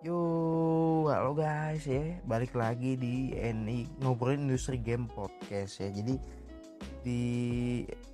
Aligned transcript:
Yo, 0.00 0.16
halo 1.12 1.36
guys 1.36 1.84
ya, 1.84 2.16
balik 2.24 2.56
lagi 2.56 2.96
di 2.96 3.36
NI 3.36 4.00
ngobrolin 4.00 4.48
industri 4.48 4.80
game 4.80 5.04
podcast 5.04 5.76
ya. 5.76 5.92
Jadi 5.92 6.16
di 7.04 7.20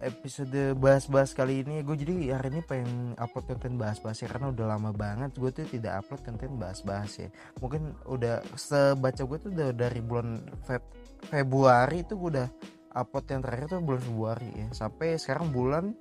episode 0.02 0.74
bahas-bahas 0.82 1.30
kali 1.30 1.62
ini 1.62 1.86
gue 1.86 1.94
jadi 1.94 2.34
hari 2.34 2.58
ini 2.58 2.66
pengen 2.66 3.14
upload 3.22 3.46
konten 3.54 3.78
bahas-bahas 3.78 4.18
ya 4.18 4.26
karena 4.26 4.50
udah 4.50 4.66
lama 4.66 4.90
banget 4.90 5.30
gue 5.38 5.46
tuh 5.54 5.62
tidak 5.70 6.02
upload 6.02 6.26
konten 6.26 6.58
bahas-bahas 6.58 7.22
ya. 7.22 7.30
Mungkin 7.62 7.94
udah 8.10 8.42
sebaca 8.58 9.22
gue 9.22 9.38
tuh 9.46 9.50
udah 9.54 9.70
dari 9.70 10.02
bulan 10.02 10.42
Feb 10.66 10.82
Februari 11.30 12.02
itu 12.02 12.18
gue 12.18 12.34
udah 12.34 12.50
upload 12.98 13.30
yang 13.30 13.46
terakhir 13.46 13.66
tuh 13.70 13.78
bulan 13.86 14.02
Februari 14.02 14.50
ya. 14.58 14.66
Sampai 14.74 15.22
sekarang 15.22 15.54
bulan 15.54 15.94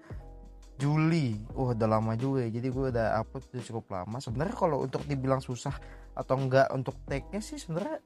Juli, 0.75 1.39
wah 1.55 1.71
udah 1.71 1.87
lama 1.87 2.19
juga 2.19 2.43
ya. 2.43 2.59
Jadi 2.59 2.67
gue 2.67 2.85
udah 2.91 3.23
upload 3.23 3.47
udah 3.47 3.63
cukup 3.63 3.85
lama. 3.95 4.17
Sebenarnya 4.19 4.55
kalau 4.59 4.77
untuk 4.83 5.07
dibilang 5.07 5.39
susah 5.39 5.71
atau 6.11 6.35
enggak 6.35 6.67
untuk 6.75 6.99
tag-nya 7.07 7.39
sih 7.39 7.55
sebenarnya 7.55 8.03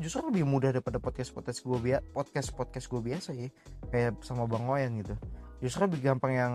justru 0.00 0.24
lebih 0.24 0.48
mudah 0.48 0.72
daripada 0.72 0.96
podcast 0.96 1.36
podcast 1.36 1.60
gue 1.60 1.76
biasa 1.76 2.04
podcast 2.16 2.48
podcast 2.56 2.86
gue 2.88 3.00
biasa 3.04 3.30
ya. 3.36 3.48
Kayak 3.92 4.24
sama 4.24 4.48
bang 4.48 4.64
Wayan 4.64 4.92
gitu. 5.04 5.14
Justru 5.60 5.84
lebih 5.84 6.00
gampang 6.00 6.32
yang 6.32 6.54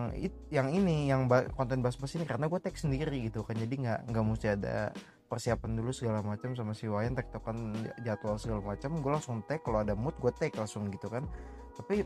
yang 0.49 0.67
ini 0.73 1.05
yang 1.05 1.29
konten 1.53 1.85
bahas-bahas 1.85 2.17
ini. 2.17 2.25
Karena 2.25 2.49
gue 2.49 2.57
tag 2.57 2.73
sendiri 2.73 3.21
gitu 3.29 3.45
kan. 3.45 3.53
Jadi 3.61 3.85
nggak 3.85 4.09
nggak 4.09 4.23
mesti 4.25 4.47
ada 4.57 4.89
persiapan 5.29 5.77
dulu 5.77 5.93
segala 5.93 6.25
macam 6.25 6.57
sama 6.57 6.73
si 6.73 6.89
Wayan. 6.89 7.13
Tektokan 7.13 7.77
jadwal 8.01 8.41
segala 8.41 8.73
macam 8.73 8.89
gue 8.97 9.11
langsung 9.13 9.45
tag 9.45 9.61
kalau 9.61 9.85
ada 9.85 9.93
mood 9.93 10.17
gue 10.17 10.33
tag 10.33 10.57
langsung 10.57 10.89
gitu 10.89 11.13
kan. 11.13 11.29
Tapi 11.77 12.01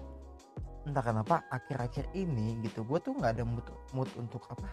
entah 0.86 1.06
kenapa 1.06 1.46
akhir-akhir 1.54 2.10
ini 2.18 2.58
gitu 2.66 2.82
gue 2.82 2.98
tuh 2.98 3.14
nggak 3.14 3.38
ada 3.38 3.44
mood 3.46 3.66
mood 3.94 4.10
untuk 4.18 4.42
apa 4.50 4.66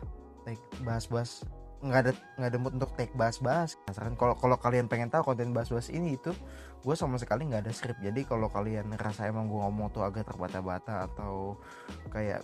like 0.48 0.62
bahas-bahas 0.80 1.44
nggak 1.78 2.00
ada 2.02 2.12
nggak 2.34 2.50
ada 2.50 2.58
mood 2.58 2.74
untuk 2.74 2.90
take 2.98 3.14
bahas-bahas. 3.14 3.78
Kalau 4.18 4.34
kalau 4.34 4.56
kalian 4.58 4.90
pengen 4.90 5.14
tahu 5.14 5.30
konten 5.30 5.54
bahas-bahas 5.54 5.94
ini 5.94 6.18
itu 6.18 6.34
gue 6.82 6.94
sama 6.98 7.22
sekali 7.22 7.46
nggak 7.46 7.70
ada 7.70 7.72
script. 7.74 8.02
Jadi 8.02 8.26
kalau 8.26 8.50
kalian 8.50 8.90
ngerasa 8.90 9.30
emang 9.30 9.46
gue 9.46 9.58
ngomong 9.62 9.94
tuh 9.94 10.02
agak 10.02 10.26
terbata-bata 10.26 11.06
atau 11.06 11.54
kayak 12.10 12.42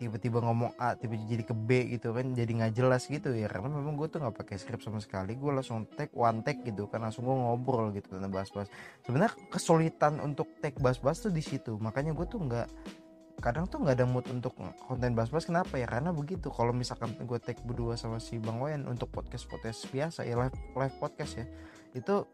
tiba-tiba 0.00 0.40
ngomong 0.40 0.72
A 0.80 0.96
tiba-tiba 0.96 1.28
jadi 1.28 1.44
ke 1.44 1.52
B 1.52 1.70
gitu 1.92 2.16
kan 2.16 2.32
jadi 2.32 2.48
nggak 2.48 2.72
jelas 2.72 3.04
gitu 3.04 3.36
ya. 3.36 3.52
Karena 3.52 3.68
memang 3.68 4.00
gue 4.00 4.08
tuh 4.08 4.24
nggak 4.24 4.32
pakai 4.40 4.56
script 4.56 4.88
sama 4.88 5.04
sekali 5.04 5.36
gue 5.36 5.52
langsung 5.52 5.84
take 5.92 6.16
one 6.16 6.40
take 6.40 6.64
gitu 6.64 6.88
kan 6.88 7.04
langsung 7.04 7.28
gue 7.28 7.36
ngobrol 7.36 7.92
gitu 7.92 8.16
dan 8.16 8.32
bahas-bahas. 8.32 8.72
Sebenarnya 9.04 9.36
kesulitan 9.52 10.16
untuk 10.24 10.48
take 10.64 10.80
bahas-bahas 10.80 11.20
tuh 11.20 11.32
di 11.32 11.44
situ 11.44 11.76
makanya 11.76 12.16
gue 12.16 12.24
tuh 12.24 12.40
nggak 12.40 12.68
kadang 13.44 13.64
tuh 13.68 13.80
nggak 13.80 13.96
ada 14.00 14.06
mood 14.08 14.24
untuk 14.32 14.56
konten 14.88 15.12
bahas-bahas. 15.12 15.44
Kenapa 15.44 15.76
ya? 15.76 15.84
Karena 15.84 16.16
begitu 16.16 16.48
kalau 16.48 16.72
misalkan 16.72 17.12
gue 17.20 17.38
take 17.44 17.60
berdua 17.68 18.00
sama 18.00 18.16
si 18.16 18.40
Bang 18.40 18.56
Wayan 18.64 18.88
untuk 18.88 19.12
podcast 19.12 19.44
podcast 19.44 19.84
biasa 19.92 20.24
ya 20.24 20.40
live 20.40 20.56
live 20.76 20.96
podcast 20.96 21.44
ya 21.44 21.46
itu 21.90 22.24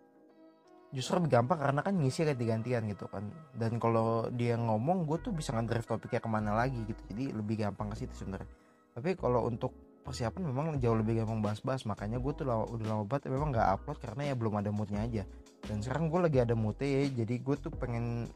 justru 0.94 1.18
lebih 1.18 1.38
gampang 1.40 1.58
karena 1.58 1.80
kan 1.82 1.94
ngisi 1.98 2.22
ganti-gantian 2.22 2.82
gitu 2.86 3.06
kan. 3.10 3.26
Dan 3.52 3.82
kalau 3.82 4.30
dia 4.30 4.54
ngomong 4.54 5.06
gue 5.06 5.18
tuh 5.18 5.32
bisa 5.34 5.54
ngedrive 5.54 5.86
topiknya 5.86 6.20
ke 6.22 6.28
mana 6.30 6.54
lagi 6.54 6.82
gitu. 6.86 7.02
Jadi 7.10 7.34
lebih 7.34 7.66
gampang 7.66 7.90
ke 7.92 8.06
situ 8.06 8.14
sebenarnya. 8.14 8.48
Tapi 8.96 9.18
kalau 9.18 9.44
untuk 9.44 9.74
persiapan 10.06 10.42
memang 10.46 10.66
jauh 10.78 10.94
lebih 10.94 11.20
gampang 11.20 11.42
bahas-bahas. 11.42 11.82
Makanya 11.84 12.22
gue 12.22 12.32
tuh 12.32 12.46
udah 12.46 12.86
lama 12.86 13.04
banget 13.04 13.28
memang 13.34 13.50
nggak 13.50 13.68
upload 13.74 13.98
karena 13.98 14.22
ya 14.30 14.34
belum 14.38 14.54
ada 14.62 14.70
moodnya 14.70 15.02
aja. 15.02 15.22
Dan 15.66 15.82
sekarang 15.82 16.06
gue 16.06 16.20
lagi 16.22 16.38
ada 16.38 16.54
moodnya 16.54 16.86
ya 16.86 17.26
jadi 17.26 17.34
gue 17.42 17.56
tuh 17.58 17.74
pengen 17.74 18.30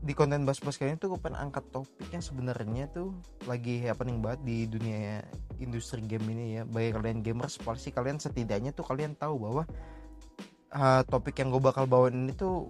di 0.00 0.16
konten 0.16 0.48
bas-bas 0.48 0.80
kali 0.80 0.96
ini 0.96 0.96
tuh 0.96 1.12
gue 1.12 1.20
pengen 1.20 1.36
angkat 1.36 1.68
topik 1.68 2.08
yang 2.08 2.24
sebenarnya 2.24 2.88
tuh 2.88 3.12
lagi 3.44 3.84
happening 3.84 4.24
banget 4.24 4.40
di 4.48 4.64
dunia 4.64 5.20
industri 5.60 6.00
game 6.00 6.24
ini 6.32 6.56
ya. 6.56 6.62
Bagi 6.64 6.96
kalian 6.96 7.20
gamers 7.20 7.60
pasti 7.60 7.92
kalian 7.92 8.16
setidaknya 8.16 8.72
tuh 8.72 8.88
kalian 8.88 9.12
tahu 9.20 9.36
bahwa 9.36 9.68
uh, 10.76 11.02
topik 11.08 11.40
yang 11.40 11.48
gue 11.48 11.62
bakal 11.64 11.88
bawain 11.88 12.12
ini 12.12 12.36
tuh 12.36 12.68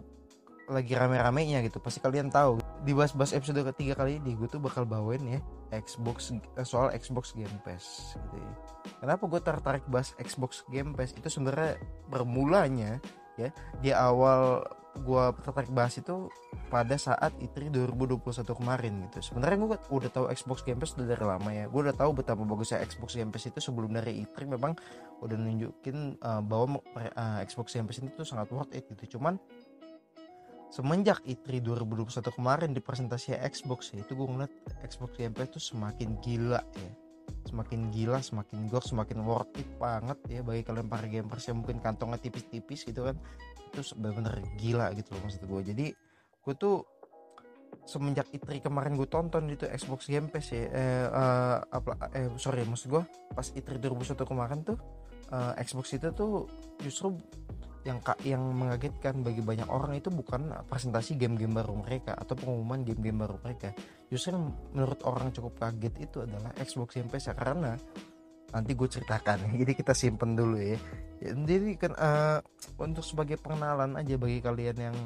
lagi 0.66 0.94
rame-ramenya 0.94 1.62
gitu. 1.66 1.78
Pasti 1.82 1.98
kalian 2.02 2.30
tahu. 2.30 2.58
Di 2.82 2.94
bas-bas 2.94 3.34
episode 3.34 3.62
ketiga 3.74 3.98
kali 3.98 4.22
ini 4.22 4.38
gue 4.38 4.46
tuh 4.50 4.62
bakal 4.62 4.86
bawain 4.86 5.22
ya 5.26 5.40
Xbox 5.74 6.30
eh, 6.34 6.66
soal 6.66 6.94
Xbox 6.94 7.34
Game 7.34 7.52
Pass 7.62 8.14
gitu 8.14 8.36
ya. 8.38 8.52
Kenapa 9.02 9.26
gue 9.26 9.40
tertarik 9.42 9.84
bahas 9.90 10.14
Xbox 10.18 10.62
Game 10.70 10.94
Pass? 10.94 11.14
Itu 11.14 11.26
sebenarnya 11.30 11.78
bermulanya 12.10 12.98
ya 13.36 13.50
di 13.82 13.90
awal 13.92 14.64
gue 14.98 15.24
tertarik 15.44 15.70
bahas 15.72 15.94
itu 15.96 16.32
pada 16.66 16.96
saat 16.98 17.32
E3 17.38 17.70
2021 17.70 18.42
kemarin 18.42 18.92
gitu. 19.08 19.32
Sebenarnya 19.32 19.56
gue 19.60 19.78
udah 19.92 20.10
tahu 20.10 20.26
Xbox 20.32 20.66
Game 20.66 20.80
Pass 20.82 20.96
udah 20.98 21.06
dari 21.06 21.24
lama 21.24 21.50
ya. 21.52 21.64
Gue 21.70 21.86
udah 21.86 21.96
tahu 21.96 22.10
betapa 22.16 22.42
bagusnya 22.42 22.82
Xbox 22.82 23.14
Game 23.14 23.30
Pass 23.30 23.46
itu 23.46 23.60
sebelum 23.62 23.94
dari 23.94 24.24
E3 24.24 24.48
memang 24.48 24.74
udah 25.22 25.36
nunjukin 25.36 26.20
uh, 26.20 26.42
bahwa 26.42 26.80
uh, 26.96 27.38
Xbox 27.44 27.76
Game 27.76 27.86
Pass 27.86 28.02
ini 28.02 28.10
tuh 28.12 28.26
sangat 28.26 28.50
worth 28.50 28.72
it 28.74 28.84
gitu. 28.90 29.16
Cuman 29.18 29.38
semenjak 30.74 31.22
E3 31.22 31.62
2021 31.62 32.10
kemarin 32.34 32.70
di 32.74 32.82
presentasi 32.82 33.38
Xbox 33.38 33.94
ya 33.94 34.02
itu 34.02 34.12
gue 34.18 34.26
ngeliat 34.26 34.52
Xbox 34.82 35.14
Game 35.14 35.32
Pass 35.32 35.54
tuh 35.54 35.62
semakin 35.62 36.18
gila 36.20 36.60
ya 36.60 37.05
semakin 37.56 37.88
gila 37.88 38.20
semakin 38.20 38.68
gok 38.68 38.84
semakin 38.84 39.24
worth 39.24 39.56
it 39.56 39.64
banget 39.80 40.20
ya 40.28 40.44
bagi 40.44 40.60
kalian 40.60 40.92
para 40.92 41.08
gamers 41.08 41.48
yang 41.48 41.64
mungkin 41.64 41.80
kantongnya 41.80 42.20
tipis-tipis 42.20 42.84
gitu 42.84 43.08
kan. 43.08 43.16
Itu 43.72 43.80
benar-benar 43.96 44.44
gila 44.60 44.92
gitu 44.92 45.16
loh 45.16 45.24
maksud 45.24 45.42
gue 45.48 45.60
jadi 45.72 45.86
gue 46.44 46.54
tuh 46.60 46.84
semenjak 47.86 48.26
itri 48.34 48.58
kemarin 48.58 48.98
gue 48.98 49.08
tonton 49.08 49.46
itu 49.46 49.64
Xbox 49.66 50.10
Game 50.10 50.28
Pass 50.28 50.50
ya 50.50 50.66
eh, 50.68 51.06
uh, 51.06 51.58
apa 51.62 52.10
eh 52.14 52.28
sorry 52.36 52.66
maksud 52.66 52.90
gue 52.90 53.02
pas 53.34 53.46
itri 53.54 53.78
2021 53.78 54.26
kemarin 54.26 54.58
tuh 54.66 54.78
uh, 55.30 55.54
Xbox 55.62 55.94
itu 55.94 56.10
tuh 56.10 56.50
justru 56.82 57.14
yang 57.86 58.02
yang 58.26 58.42
mengagetkan 58.42 59.22
bagi 59.22 59.40
banyak 59.40 59.70
orang 59.70 59.94
itu 59.94 60.10
bukan 60.10 60.50
presentasi 60.66 61.14
game-game 61.14 61.54
baru 61.54 61.78
mereka 61.78 62.18
atau 62.18 62.34
pengumuman 62.34 62.82
game-game 62.82 63.22
baru 63.22 63.38
mereka. 63.38 63.70
Justru 64.10 64.34
menurut 64.74 65.00
orang 65.06 65.30
cukup 65.30 65.54
kaget 65.62 65.94
itu 66.02 66.26
adalah 66.26 66.50
Xbox 66.58 66.98
Game 66.98 67.06
Pass 67.06 67.30
ya 67.30 67.34
karena 67.38 67.78
nanti 68.50 68.72
gue 68.74 68.88
ceritakan. 68.90 69.46
Jadi 69.62 69.72
kita 69.78 69.94
simpen 69.94 70.34
dulu 70.34 70.58
ya. 70.58 70.78
Jadi 71.22 71.78
kan 71.78 71.94
uh, 71.94 72.38
untuk 72.82 73.06
sebagai 73.06 73.38
pengenalan 73.38 73.94
aja 73.94 74.18
bagi 74.18 74.42
kalian 74.42 74.76
yang 74.90 74.98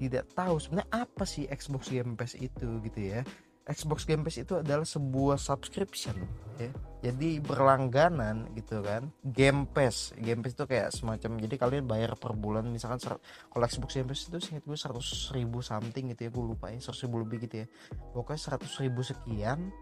tidak 0.00 0.24
tahu 0.32 0.56
sebenarnya 0.56 0.88
apa 1.04 1.24
sih 1.28 1.44
Xbox 1.46 1.92
Game 1.92 2.16
Pass 2.16 2.32
itu 2.36 2.80
gitu 2.80 3.00
ya 3.00 3.20
Xbox 3.70 4.02
Game 4.04 4.26
Pass 4.26 4.42
itu 4.42 4.58
adalah 4.58 4.82
sebuah 4.82 5.38
subscription 5.38 6.18
ya. 6.58 6.70
Jadi 7.00 7.40
berlangganan 7.40 8.52
gitu 8.52 8.84
kan. 8.84 9.08
Game 9.24 9.64
Pass, 9.64 10.12
Game 10.20 10.44
Pass 10.44 10.52
itu 10.52 10.64
kayak 10.68 10.92
semacam 10.92 11.40
jadi 11.40 11.54
kalian 11.56 11.84
bayar 11.88 12.12
per 12.18 12.36
bulan 12.36 12.68
misalkan 12.68 13.00
kalau 13.48 13.64
Xbox 13.64 13.96
Game 13.96 14.10
Pass 14.10 14.28
itu 14.28 14.38
singkat 14.42 14.66
gue 14.66 14.76
100 14.76 15.36
ribu 15.38 15.64
something 15.64 16.12
gitu 16.12 16.20
ya 16.26 16.30
gue 16.34 16.44
lupa 16.44 16.68
ya 16.68 16.82
100 16.82 17.04
ribu 17.08 17.16
lebih 17.24 17.38
gitu 17.48 17.64
ya. 17.64 17.66
Pokoknya 18.12 18.58
100 18.58 18.82
ribu 18.84 19.00
sekian 19.00 19.72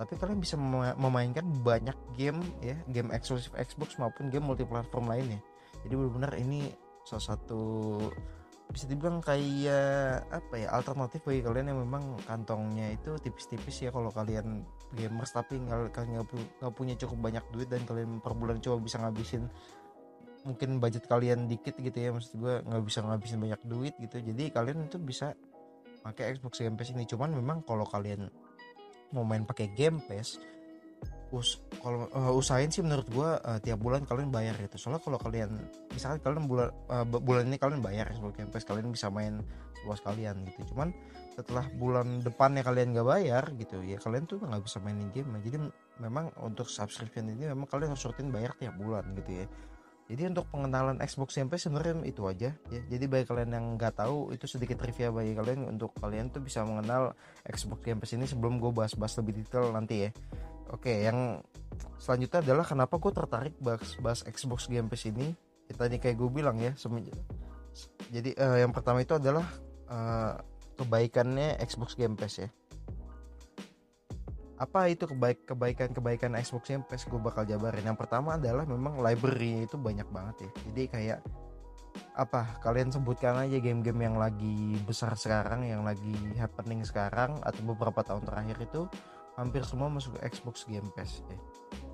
tapi 0.00 0.18
kalian 0.18 0.42
bisa 0.42 0.58
memainkan 0.98 1.46
banyak 1.62 1.94
game 2.18 2.42
ya 2.58 2.74
game 2.90 3.14
eksklusif 3.14 3.54
Xbox 3.54 3.94
maupun 4.02 4.34
game 4.34 4.42
multiplatform 4.42 5.06
lainnya 5.06 5.38
jadi 5.86 5.94
benar-benar 5.94 6.32
ini 6.42 6.74
salah 7.06 7.34
satu 7.34 7.62
bisa 8.72 8.88
dibilang 8.88 9.20
kayak 9.20 10.24
apa 10.32 10.54
ya 10.56 10.68
alternatif 10.72 11.20
bagi 11.22 11.44
kalian 11.44 11.70
yang 11.70 11.80
memang 11.84 12.16
kantongnya 12.24 12.96
itu 12.96 13.14
tipis-tipis 13.20 13.84
ya 13.84 13.90
kalau 13.92 14.08
kalian 14.08 14.64
gamers 14.96 15.36
tapi 15.36 15.60
kalian 15.68 16.24
nggak 16.24 16.72
punya 16.72 16.96
cukup 16.96 17.30
banyak 17.30 17.44
duit 17.52 17.68
dan 17.68 17.84
kalian 17.84 18.24
per 18.24 18.32
bulan 18.32 18.58
coba 18.64 18.80
bisa 18.80 18.96
ngabisin 18.98 19.46
mungkin 20.42 20.82
budget 20.82 21.06
kalian 21.06 21.46
dikit 21.46 21.78
gitu 21.78 21.94
ya 21.94 22.10
maksud 22.10 22.34
gue 22.40 22.54
nggak 22.66 22.82
bisa 22.82 22.98
ngabisin 23.06 23.38
banyak 23.38 23.60
duit 23.62 23.94
gitu. 24.00 24.16
Jadi 24.18 24.50
kalian 24.50 24.90
itu 24.90 24.98
bisa 24.98 25.38
pakai 26.02 26.34
Xbox 26.34 26.58
Game 26.58 26.74
Pass 26.74 26.90
ini. 26.90 27.06
Cuman 27.06 27.30
memang 27.30 27.62
kalau 27.62 27.86
kalian 27.86 28.26
mau 29.14 29.22
main 29.22 29.46
pakai 29.46 29.70
Game 29.76 30.02
Pass 30.02 30.40
us 31.32 31.64
kalau 31.80 32.06
uh, 32.12 32.32
usahain 32.36 32.68
sih 32.68 32.84
menurut 32.84 33.08
gua 33.08 33.40
uh, 33.40 33.58
tiap 33.58 33.80
bulan 33.80 34.04
kalian 34.04 34.28
bayar 34.28 34.54
gitu. 34.60 34.76
Soalnya 34.76 35.00
kalau 35.00 35.16
kalian 35.16 35.56
misalkan 35.90 36.20
kalian 36.20 36.44
bulan 36.44 36.68
uh, 36.92 37.04
bulan 37.08 37.48
ini 37.48 37.56
kalian 37.56 37.80
bayar 37.80 38.12
sebagai 38.12 38.44
Game 38.44 38.52
Pass 38.52 38.68
kalian 38.68 38.92
bisa 38.92 39.08
main 39.08 39.40
sepuas 39.80 40.00
kalian 40.04 40.44
gitu. 40.46 40.76
Cuman 40.76 40.92
setelah 41.32 41.64
bulan 41.80 42.20
depannya 42.20 42.60
kalian 42.60 42.92
nggak 42.92 43.08
bayar 43.08 43.48
gitu 43.56 43.80
ya 43.80 43.96
kalian 43.96 44.28
tuh 44.28 44.44
nggak 44.44 44.62
bisa 44.62 44.78
mainin 44.84 45.08
game. 45.10 45.32
Jadi 45.40 45.56
memang 46.04 46.28
untuk 46.44 46.68
subscription 46.68 47.32
ini 47.32 47.48
memang 47.48 47.64
kalian 47.64 47.96
harus 47.96 48.04
rutin 48.04 48.28
bayar 48.28 48.52
tiap 48.60 48.76
bulan 48.76 49.16
gitu 49.16 49.42
ya. 49.42 49.46
Jadi 50.12 50.28
untuk 50.28 50.44
pengenalan 50.52 51.00
Xbox 51.00 51.40
Game 51.40 51.48
Pass 51.48 51.64
sebenarnya 51.64 52.04
itu 52.04 52.20
aja 52.28 52.52
ya. 52.68 52.80
Jadi 52.92 53.04
bagi 53.08 53.24
kalian 53.24 53.50
yang 53.56 53.66
nggak 53.80 54.04
tahu 54.04 54.36
itu 54.36 54.44
sedikit 54.44 54.76
trivia 54.76 55.08
bagi 55.08 55.32
kalian 55.32 55.64
untuk 55.72 55.96
kalian 55.96 56.28
tuh 56.28 56.44
bisa 56.44 56.60
mengenal 56.68 57.16
Xbox 57.48 57.80
Game 57.80 58.04
Pass 58.04 58.12
ini 58.12 58.28
sebelum 58.28 58.60
gue 58.60 58.68
bahas-bahas 58.68 59.16
lebih 59.24 59.40
detail 59.40 59.72
nanti 59.72 60.04
ya 60.04 60.10
Oke, 60.70 61.02
yang 61.02 61.42
selanjutnya 61.98 62.44
adalah 62.44 62.64
kenapa 62.68 62.94
gue 63.02 63.12
tertarik 63.12 63.54
bahas, 63.58 63.98
bahas 63.98 64.20
Xbox 64.22 64.70
Game 64.70 64.86
Pass 64.86 65.08
ini. 65.08 65.34
Ya, 65.66 65.74
tadi 65.74 65.98
kayak 65.98 66.20
gue 66.20 66.30
bilang 66.30 66.58
ya, 66.60 66.74
jadi 68.12 68.30
uh, 68.36 68.58
yang 68.60 68.72
pertama 68.76 69.00
itu 69.00 69.16
adalah 69.16 69.46
uh, 69.88 70.36
kebaikannya 70.76 71.60
Xbox 71.64 71.96
Game 71.96 72.16
Pass 72.18 72.42
ya. 72.42 72.50
apa 74.62 74.86
itu 74.86 75.10
kebaik 75.10 75.42
kebaikan 75.42 75.90
kebaikan 75.90 76.38
Xbox 76.38 76.70
Game 76.70 76.86
Pass 76.86 77.02
gue 77.10 77.18
bakal 77.18 77.42
jabarin 77.42 77.82
yang 77.82 77.98
pertama 77.98 78.38
adalah 78.38 78.62
memang 78.62 79.02
library 79.02 79.66
itu 79.66 79.74
banyak 79.74 80.06
banget 80.06 80.46
ya 80.46 80.50
jadi 80.70 80.82
kayak 80.86 81.20
apa 82.14 82.60
kalian 82.62 82.94
sebutkan 82.94 83.42
aja 83.42 83.58
game-game 83.58 84.06
yang 84.06 84.16
lagi 84.20 84.78
besar 84.86 85.18
sekarang 85.18 85.66
yang 85.66 85.82
lagi 85.82 86.14
happening 86.38 86.86
sekarang 86.86 87.42
atau 87.42 87.60
beberapa 87.74 88.06
tahun 88.06 88.22
terakhir 88.22 88.56
itu 88.62 88.82
hampir 89.38 89.64
semua 89.64 89.88
masuk 89.88 90.18
ke 90.18 90.28
Xbox 90.28 90.68
Game 90.68 90.88
Pass 90.92 91.24
ya. 91.24 91.38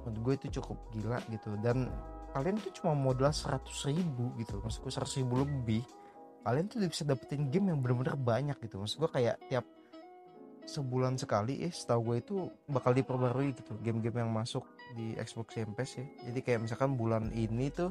menurut 0.04 0.18
gue 0.24 0.34
itu 0.44 0.60
cukup 0.60 0.78
gila 0.90 1.18
gitu. 1.30 1.54
Dan 1.60 1.86
kalian 2.32 2.58
tuh 2.58 2.72
cuma 2.82 2.96
modal 2.96 3.30
100 3.30 3.62
ribu 3.92 4.32
gitu. 4.40 4.58
Maksud 4.64 4.80
gue 4.82 4.92
100 4.92 5.20
ribu 5.22 5.34
lebih 5.46 5.82
kalian 6.46 6.64
tuh 6.70 6.80
bisa 6.80 7.04
dapetin 7.04 7.52
game 7.52 7.74
yang 7.74 7.78
bener-bener 7.84 8.16
banyak 8.16 8.56
gitu. 8.64 8.80
Maksud 8.80 8.96
gue 9.04 9.10
kayak 9.10 9.36
tiap 9.52 9.66
sebulan 10.68 11.16
sekali 11.16 11.64
eh 11.64 11.72
setahu 11.72 12.12
gue 12.12 12.16
itu 12.20 12.36
bakal 12.68 12.92
diperbarui 12.92 13.56
gitu 13.56 13.80
game-game 13.80 14.20
yang 14.20 14.28
masuk 14.28 14.68
di 14.92 15.16
Xbox 15.16 15.56
Game 15.56 15.72
Pass 15.72 15.96
ya 15.96 16.04
jadi 16.28 16.38
kayak 16.44 16.60
misalkan 16.68 16.92
bulan 16.92 17.32
ini 17.32 17.72
tuh 17.72 17.88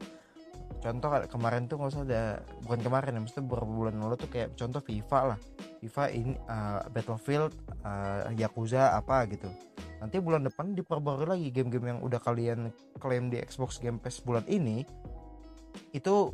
contoh 0.77 1.09
kemarin 1.25 1.65
tuh 1.65 1.81
nggak 1.81 1.89
usah 1.89 2.05
ada 2.05 2.23
bukan 2.69 2.79
kemarin 2.85 3.17
ya 3.17 3.21
maksudnya 3.25 3.45
beberapa 3.49 3.73
bulan 3.73 3.93
lalu 3.97 4.15
tuh 4.21 4.29
kayak 4.29 4.53
contoh 4.53 4.81
FIFA 4.85 5.19
lah 5.33 5.39
FIFA 5.79 6.05
ini 6.13 6.33
uh, 6.49 6.85
Battlefield 6.89 7.53
uh, 7.85 8.29
Yakuza 8.33 8.97
apa 8.97 9.25
gitu. 9.29 9.49
Nanti 9.97 10.21
bulan 10.21 10.45
depan 10.45 10.77
diperbarui 10.77 11.25
lagi 11.25 11.47
game-game 11.49 11.97
yang 11.97 11.99
udah 12.05 12.21
kalian 12.21 12.69
klaim 13.01 13.33
di 13.33 13.41
Xbox 13.41 13.81
Game 13.81 13.97
Pass 13.97 14.21
bulan 14.21 14.45
ini 14.45 14.85
itu 15.93 16.33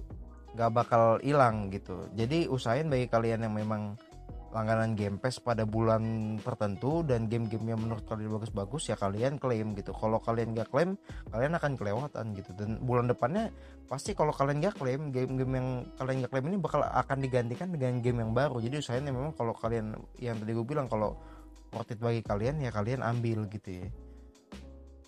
nggak 0.54 0.72
bakal 0.72 1.18
hilang 1.24 1.72
gitu. 1.72 2.08
Jadi 2.14 2.46
usahain 2.48 2.88
bagi 2.92 3.08
kalian 3.10 3.48
yang 3.48 3.56
memang 3.56 3.98
langganan 4.54 4.94
Game 4.94 5.18
Pass 5.18 5.42
pada 5.42 5.66
bulan 5.66 6.38
tertentu 6.38 7.02
dan 7.02 7.26
game-game 7.26 7.74
yang 7.74 7.82
menurut 7.82 8.06
kalian 8.06 8.38
bagus-bagus 8.38 8.94
ya 8.94 8.96
kalian 8.96 9.42
klaim 9.42 9.74
gitu. 9.74 9.92
Kalau 9.98 10.22
kalian 10.22 10.54
gak 10.54 10.70
klaim, 10.70 10.94
kalian 11.34 11.58
akan 11.58 11.74
kelewatan 11.74 12.26
gitu. 12.38 12.54
Dan 12.54 12.78
bulan 12.86 13.10
depannya 13.10 13.50
pasti 13.90 14.14
kalau 14.14 14.30
kalian 14.30 14.62
gak 14.62 14.78
klaim, 14.78 15.10
game-game 15.10 15.54
yang 15.58 15.68
kalian 15.98 16.18
gak 16.24 16.32
klaim 16.38 16.46
ini 16.54 16.58
bakal 16.62 16.86
akan 16.86 17.18
digantikan 17.18 17.74
dengan 17.74 17.98
game 18.00 18.22
yang 18.22 18.32
baru. 18.32 18.62
Jadi 18.62 18.76
usahain 18.78 19.04
memang 19.04 19.34
kalau 19.34 19.58
kalian 19.58 19.98
yang 20.22 20.38
tadi 20.38 20.54
gue 20.54 20.66
bilang 20.66 20.86
kalau 20.86 21.18
worth 21.74 21.90
it 21.90 21.98
bagi 21.98 22.22
kalian 22.22 22.62
ya 22.62 22.70
kalian 22.70 23.02
ambil 23.02 23.50
gitu 23.50 23.82
ya. 23.82 23.88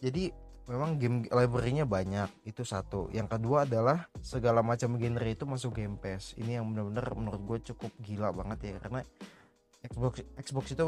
Jadi 0.01 0.44
memang 0.65 0.97
game 0.97 1.17
library-nya 1.29 1.85
banyak 1.85 2.29
itu 2.50 2.65
satu. 2.65 3.09
Yang 3.13 3.38
kedua 3.38 3.69
adalah 3.69 4.09
segala 4.21 4.65
macam 4.65 4.97
genre 4.97 5.29
itu 5.29 5.45
masuk 5.45 5.77
Game 5.77 5.97
Pass. 6.01 6.33
Ini 6.38 6.62
yang 6.62 6.73
benar-benar 6.73 7.06
menurut 7.13 7.41
gue 7.45 7.57
cukup 7.73 7.91
gila 8.01 8.33
banget 8.33 8.73
ya 8.73 8.77
karena 8.81 9.01
Xbox 9.85 10.25
Xbox 10.41 10.65
itu 10.73 10.85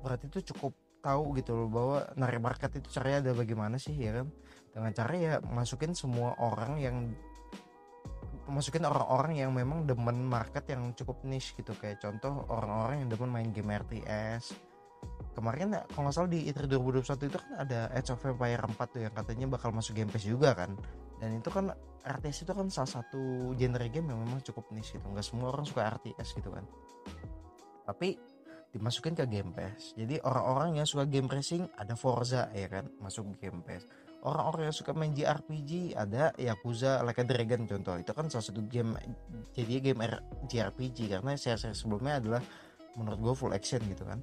berarti 0.00 0.24
itu 0.32 0.40
cukup 0.56 0.72
tahu 1.04 1.36
gitu 1.36 1.52
loh 1.56 1.68
bahwa 1.68 1.98
narik 2.16 2.40
market 2.40 2.70
itu 2.76 2.88
caranya 2.92 3.28
ada 3.28 3.32
bagaimana 3.36 3.76
sih 3.76 3.92
ya 3.92 4.24
kan? 4.24 4.26
Dengan 4.72 4.90
cara 4.96 5.12
ya 5.16 5.34
masukin 5.44 5.92
semua 5.92 6.32
orang 6.40 6.80
yang 6.80 6.96
masukin 8.48 8.82
orang-orang 8.88 9.36
yang 9.36 9.52
memang 9.52 9.84
demen 9.84 10.24
market 10.24 10.64
yang 10.72 10.96
cukup 10.96 11.20
niche 11.28 11.52
gitu. 11.60 11.76
Kayak 11.76 12.00
contoh 12.00 12.48
orang-orang 12.48 13.04
yang 13.04 13.08
demen 13.12 13.28
main 13.28 13.50
game 13.52 13.68
RTS 13.68 14.69
kemarin 15.40 15.72
kalau 15.88 16.06
nggak 16.06 16.14
salah 16.14 16.30
di 16.30 16.44
E3 16.52 16.68
2021 16.68 17.32
itu 17.32 17.38
kan 17.40 17.52
ada 17.56 17.88
Age 17.96 18.12
of 18.12 18.20
Empire 18.20 18.60
4 18.60 18.76
tuh 18.92 19.00
yang 19.00 19.14
katanya 19.16 19.46
bakal 19.48 19.72
masuk 19.72 19.96
Game 19.96 20.12
Pass 20.12 20.28
juga 20.28 20.52
kan. 20.52 20.76
Dan 21.16 21.40
itu 21.40 21.48
kan 21.48 21.72
RTS 22.04 22.44
itu 22.44 22.52
kan 22.52 22.68
salah 22.68 23.00
satu 23.00 23.52
genre 23.56 23.86
game 23.88 24.12
yang 24.12 24.20
memang 24.20 24.40
cukup 24.44 24.68
niche 24.72 25.00
gitu. 25.00 25.06
Nggak 25.08 25.24
semua 25.24 25.48
orang 25.52 25.64
suka 25.64 25.88
RTS 25.88 26.36
gitu 26.36 26.52
kan. 26.52 26.64
Tapi 27.88 28.20
dimasukin 28.70 29.16
ke 29.16 29.24
Game 29.24 29.50
Pass. 29.56 29.96
Jadi 29.96 30.20
orang-orang 30.20 30.78
yang 30.78 30.86
suka 30.86 31.08
game 31.08 31.26
racing 31.26 31.66
ada 31.74 31.96
Forza 31.96 32.52
ya 32.52 32.68
kan 32.68 32.86
masuk 33.00 33.40
Game 33.40 33.64
Pass. 33.64 33.88
Orang-orang 34.20 34.68
yang 34.68 34.76
suka 34.76 34.92
main 34.92 35.16
JRPG 35.16 35.96
ada 35.96 36.36
Yakuza 36.36 37.00
Like 37.00 37.20
a 37.20 37.24
Dragon 37.24 37.64
contoh. 37.64 37.96
Itu 37.96 38.12
kan 38.12 38.28
salah 38.28 38.44
satu 38.44 38.60
game 38.68 38.92
jadi 39.56 39.80
game 39.80 40.04
JRPG 40.44 41.16
karena 41.16 41.36
seri-seri 41.40 41.72
sebelumnya 41.72 42.20
adalah 42.20 42.44
menurut 42.98 43.18
gue 43.20 43.34
full 43.36 43.54
action 43.54 43.80
gitu 43.86 44.02
kan 44.02 44.18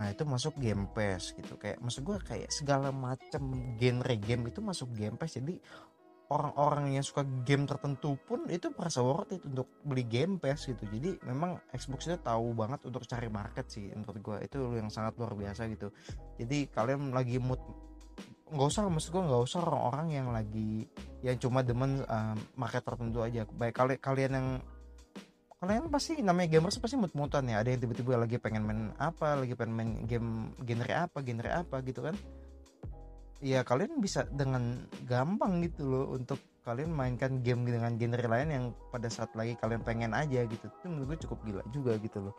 Nah 0.00 0.06
itu 0.10 0.22
masuk 0.26 0.58
Game 0.58 0.90
Pass 0.90 1.34
gitu. 1.34 1.54
Kayak 1.58 1.78
maksud 1.82 2.02
gue 2.02 2.18
kayak 2.22 2.50
segala 2.50 2.90
macam 2.90 3.74
genre 3.78 4.14
game 4.18 4.50
itu 4.50 4.60
masuk 4.62 4.90
Game 4.94 5.14
Pass. 5.14 5.38
Jadi 5.38 5.58
orang-orang 6.32 6.96
yang 6.96 7.04
suka 7.04 7.22
game 7.44 7.68
tertentu 7.68 8.16
pun 8.24 8.48
itu 8.48 8.72
merasa 8.72 9.04
worth 9.04 9.36
it 9.36 9.42
untuk 9.44 9.68
beli 9.84 10.02
Game 10.08 10.40
Pass 10.40 10.66
gitu. 10.66 10.82
Jadi 10.88 11.20
memang 11.22 11.60
Xbox 11.70 12.08
itu 12.08 12.18
tahu 12.18 12.56
banget 12.56 12.80
untuk 12.88 13.04
cari 13.04 13.28
market 13.28 13.68
sih 13.68 13.92
menurut 13.92 14.18
gue 14.18 14.36
itu 14.48 14.58
yang 14.74 14.88
sangat 14.88 15.14
luar 15.20 15.36
biasa 15.36 15.68
gitu. 15.70 15.92
Jadi 16.40 16.72
kalian 16.72 17.12
lagi 17.12 17.36
mood 17.38 17.60
nggak 18.44 18.70
usah 18.70 18.86
maksud 18.86 19.10
gue 19.10 19.24
nggak 19.24 19.42
usah 19.50 19.66
orang-orang 19.66 20.08
yang 20.14 20.28
lagi 20.30 20.86
yang 21.24 21.34
cuma 21.40 21.64
demen 21.64 22.04
uh, 22.06 22.36
market 22.56 22.82
tertentu 22.82 23.20
aja. 23.20 23.44
Baik 23.48 23.74
kali 23.74 23.94
kalian 24.00 24.32
yang 24.34 24.48
kalian 25.64 25.88
pasti 25.88 26.20
namanya 26.20 26.60
gamers 26.60 26.76
pasti 26.76 27.00
mut-mutan 27.00 27.48
ya. 27.48 27.64
Ada 27.64 27.72
yang 27.72 27.80
tiba-tiba 27.88 28.20
lagi 28.20 28.36
pengen 28.36 28.68
main 28.68 28.92
apa 29.00 29.40
lagi 29.40 29.56
pengen 29.56 29.72
main 29.72 29.90
game 30.04 30.52
genre 30.60 31.08
apa 31.08 31.24
genre 31.24 31.50
apa 31.50 31.76
gitu 31.88 32.04
kan. 32.04 32.12
Ya 33.40 33.64
kalian 33.64 33.96
bisa 34.04 34.28
dengan 34.28 34.84
gampang 35.08 35.64
gitu 35.64 35.88
loh 35.88 36.06
untuk 36.12 36.36
kalian 36.68 36.92
mainkan 36.92 37.40
game 37.40 37.64
dengan 37.64 37.96
genre 37.96 38.28
lain 38.28 38.48
yang 38.52 38.64
pada 38.92 39.08
saat 39.08 39.32
lagi 39.32 39.56
kalian 39.56 39.80
pengen 39.80 40.12
aja 40.12 40.44
gitu. 40.44 40.68
Itu 40.68 40.86
menurut 40.92 41.16
gue 41.16 41.18
cukup 41.24 41.38
gila 41.48 41.64
juga 41.72 41.96
gitu 41.96 42.28
loh. 42.28 42.36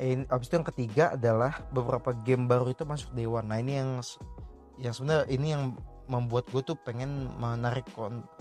Eh, 0.00 0.26
abis 0.26 0.50
itu 0.50 0.54
yang 0.58 0.66
ketiga 0.66 1.04
adalah 1.14 1.62
beberapa 1.70 2.10
game 2.26 2.50
baru 2.50 2.74
itu 2.74 2.82
masuk 2.82 3.14
Dewan 3.14 3.46
nah 3.46 3.62
ini 3.62 3.78
yang 3.78 4.02
yang 4.74 4.90
sebenarnya 4.90 5.30
ini 5.30 5.46
yang 5.54 5.78
membuat 6.04 6.48
gue 6.52 6.60
tuh 6.60 6.76
pengen 6.76 7.32
menarik 7.40 7.88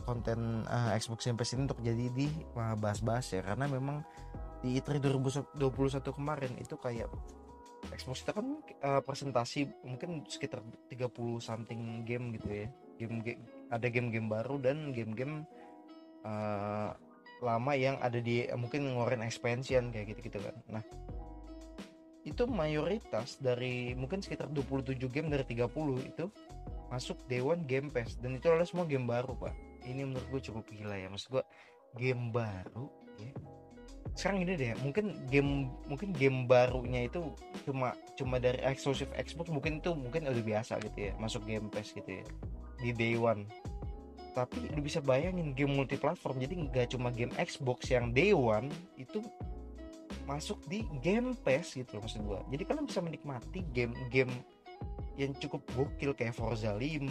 konten 0.03 0.67
uh, 0.67 0.91
Xbox 0.99 1.23
Game 1.27 1.39
Pass 1.39 1.55
ini 1.55 1.63
untuk 1.63 1.79
jadi 1.79 2.11
di 2.11 2.27
uh, 2.59 2.75
bahas-bahas 2.75 3.31
ya. 3.31 3.41
Karena 3.43 3.71
memang 3.71 4.03
di 4.59 4.79
E3 4.79 4.99
2021 4.99 5.59
kemarin 6.15 6.51
itu 6.59 6.75
kayak 6.75 7.07
Xbox 7.91 8.23
itu 8.23 8.31
kan 8.31 8.47
uh, 8.83 9.01
presentasi 9.03 9.67
mungkin 9.83 10.23
sekitar 10.27 10.63
30 10.91 11.11
something 11.43 12.07
game 12.07 12.35
gitu 12.39 12.47
ya. 12.51 12.67
Game, 12.99 13.23
game 13.23 13.41
ada 13.71 13.87
game-game 13.89 14.27
baru 14.31 14.59
dan 14.59 14.95
game-game 14.95 15.43
uh, 16.23 16.95
lama 17.43 17.73
yang 17.75 17.99
ada 17.99 18.23
di 18.23 18.47
uh, 18.47 18.55
mungkin 18.55 18.87
ngeluarin 18.87 19.23
expansion 19.23 19.91
kayak 19.91 20.15
gitu-gitu 20.15 20.39
kan. 20.39 20.55
Nah 20.71 20.83
itu 22.23 22.47
mayoritas 22.47 23.35
dari 23.43 23.91
mungkin 23.99 24.23
sekitar 24.23 24.47
27 24.47 24.95
game 25.11 25.27
dari 25.27 25.43
30 25.43 25.67
itu 26.07 26.25
masuk 26.93 27.17
Dewan 27.25 27.65
Game 27.65 27.89
Pass 27.89 28.13
dan 28.21 28.37
itu 28.37 28.45
adalah 28.45 28.69
semua 28.69 28.85
game 28.85 29.09
baru 29.09 29.33
pak. 29.33 29.49
Ini 29.81 30.05
menurut 30.05 30.29
gue 30.29 30.41
cukup 30.45 30.69
gila 30.69 30.93
ya. 30.93 31.09
Maksud 31.09 31.41
gue 31.41 31.43
game 31.97 32.29
baru 32.29 32.85
ya. 33.17 33.33
Sekarang 34.13 34.45
ini 34.45 34.53
deh 34.53 34.77
mungkin 34.85 35.25
game 35.25 35.73
mungkin 35.89 36.13
game 36.13 36.45
barunya 36.45 37.09
itu 37.09 37.33
cuma 37.65 37.97
cuma 38.13 38.37
dari 38.37 38.61
eksklusif 38.61 39.09
Xbox 39.17 39.49
mungkin 39.49 39.81
itu 39.81 39.97
mungkin 39.97 40.29
udah 40.29 40.45
biasa 40.45 40.77
gitu 40.85 41.09
ya 41.09 41.17
masuk 41.17 41.49
Game 41.49 41.73
Pass 41.73 41.89
gitu 41.97 42.21
ya 42.21 42.25
di 42.77 42.93
Day 42.93 43.17
One. 43.17 43.49
Tapi 44.37 44.69
lu 44.69 44.85
bisa 44.85 45.01
bayangin 45.01 45.57
game 45.57 45.73
multiplatform 45.73 46.37
jadi 46.45 46.53
nggak 46.69 46.87
cuma 46.93 47.09
game 47.09 47.33
Xbox 47.41 47.89
yang 47.89 48.13
Day 48.13 48.37
One 48.37 48.69
itu 49.01 49.25
masuk 50.29 50.61
di 50.69 50.85
Game 51.01 51.33
Pass 51.41 51.73
gitu 51.73 51.97
loh 51.97 52.05
maksud 52.05 52.21
gue 52.23 52.39
jadi 52.55 52.63
kalian 52.69 52.85
bisa 52.87 53.01
menikmati 53.03 53.59
game-game 53.75 54.31
yang 55.13 55.31
cukup 55.37 55.61
gokil 55.77 56.17
kayak 56.17 56.33
Forza 56.33 56.73
5 56.73 57.05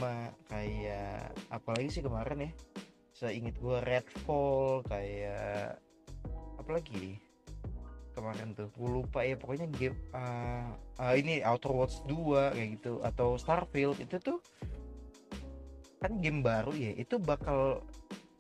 kayak 0.51 1.33
apalagi 1.55 1.89
sih 1.89 2.03
kemarin 2.03 2.51
ya? 2.51 2.53
Saya 3.15 3.39
gue 3.39 3.77
Redfall 3.87 4.83
kayak 4.91 5.79
apalagi 6.59 7.23
kemarin 8.13 8.53
tuh 8.53 8.69
gue 8.77 8.89
lupa 9.03 9.25
ya 9.25 9.35
pokoknya 9.41 9.67
game 9.73 9.97
uh, 10.13 10.77
uh, 11.01 11.15
ini 11.17 11.41
Outer 11.43 11.73
Worlds 11.73 12.05
2 12.07 12.55
kayak 12.55 12.69
gitu 12.79 12.93
atau 13.01 13.41
Starfield 13.41 13.99
itu 13.99 14.21
tuh 14.21 14.39
kan 16.03 16.19
game 16.21 16.45
baru 16.45 16.75
ya 16.75 16.93
itu 16.99 17.17
bakal 17.17 17.81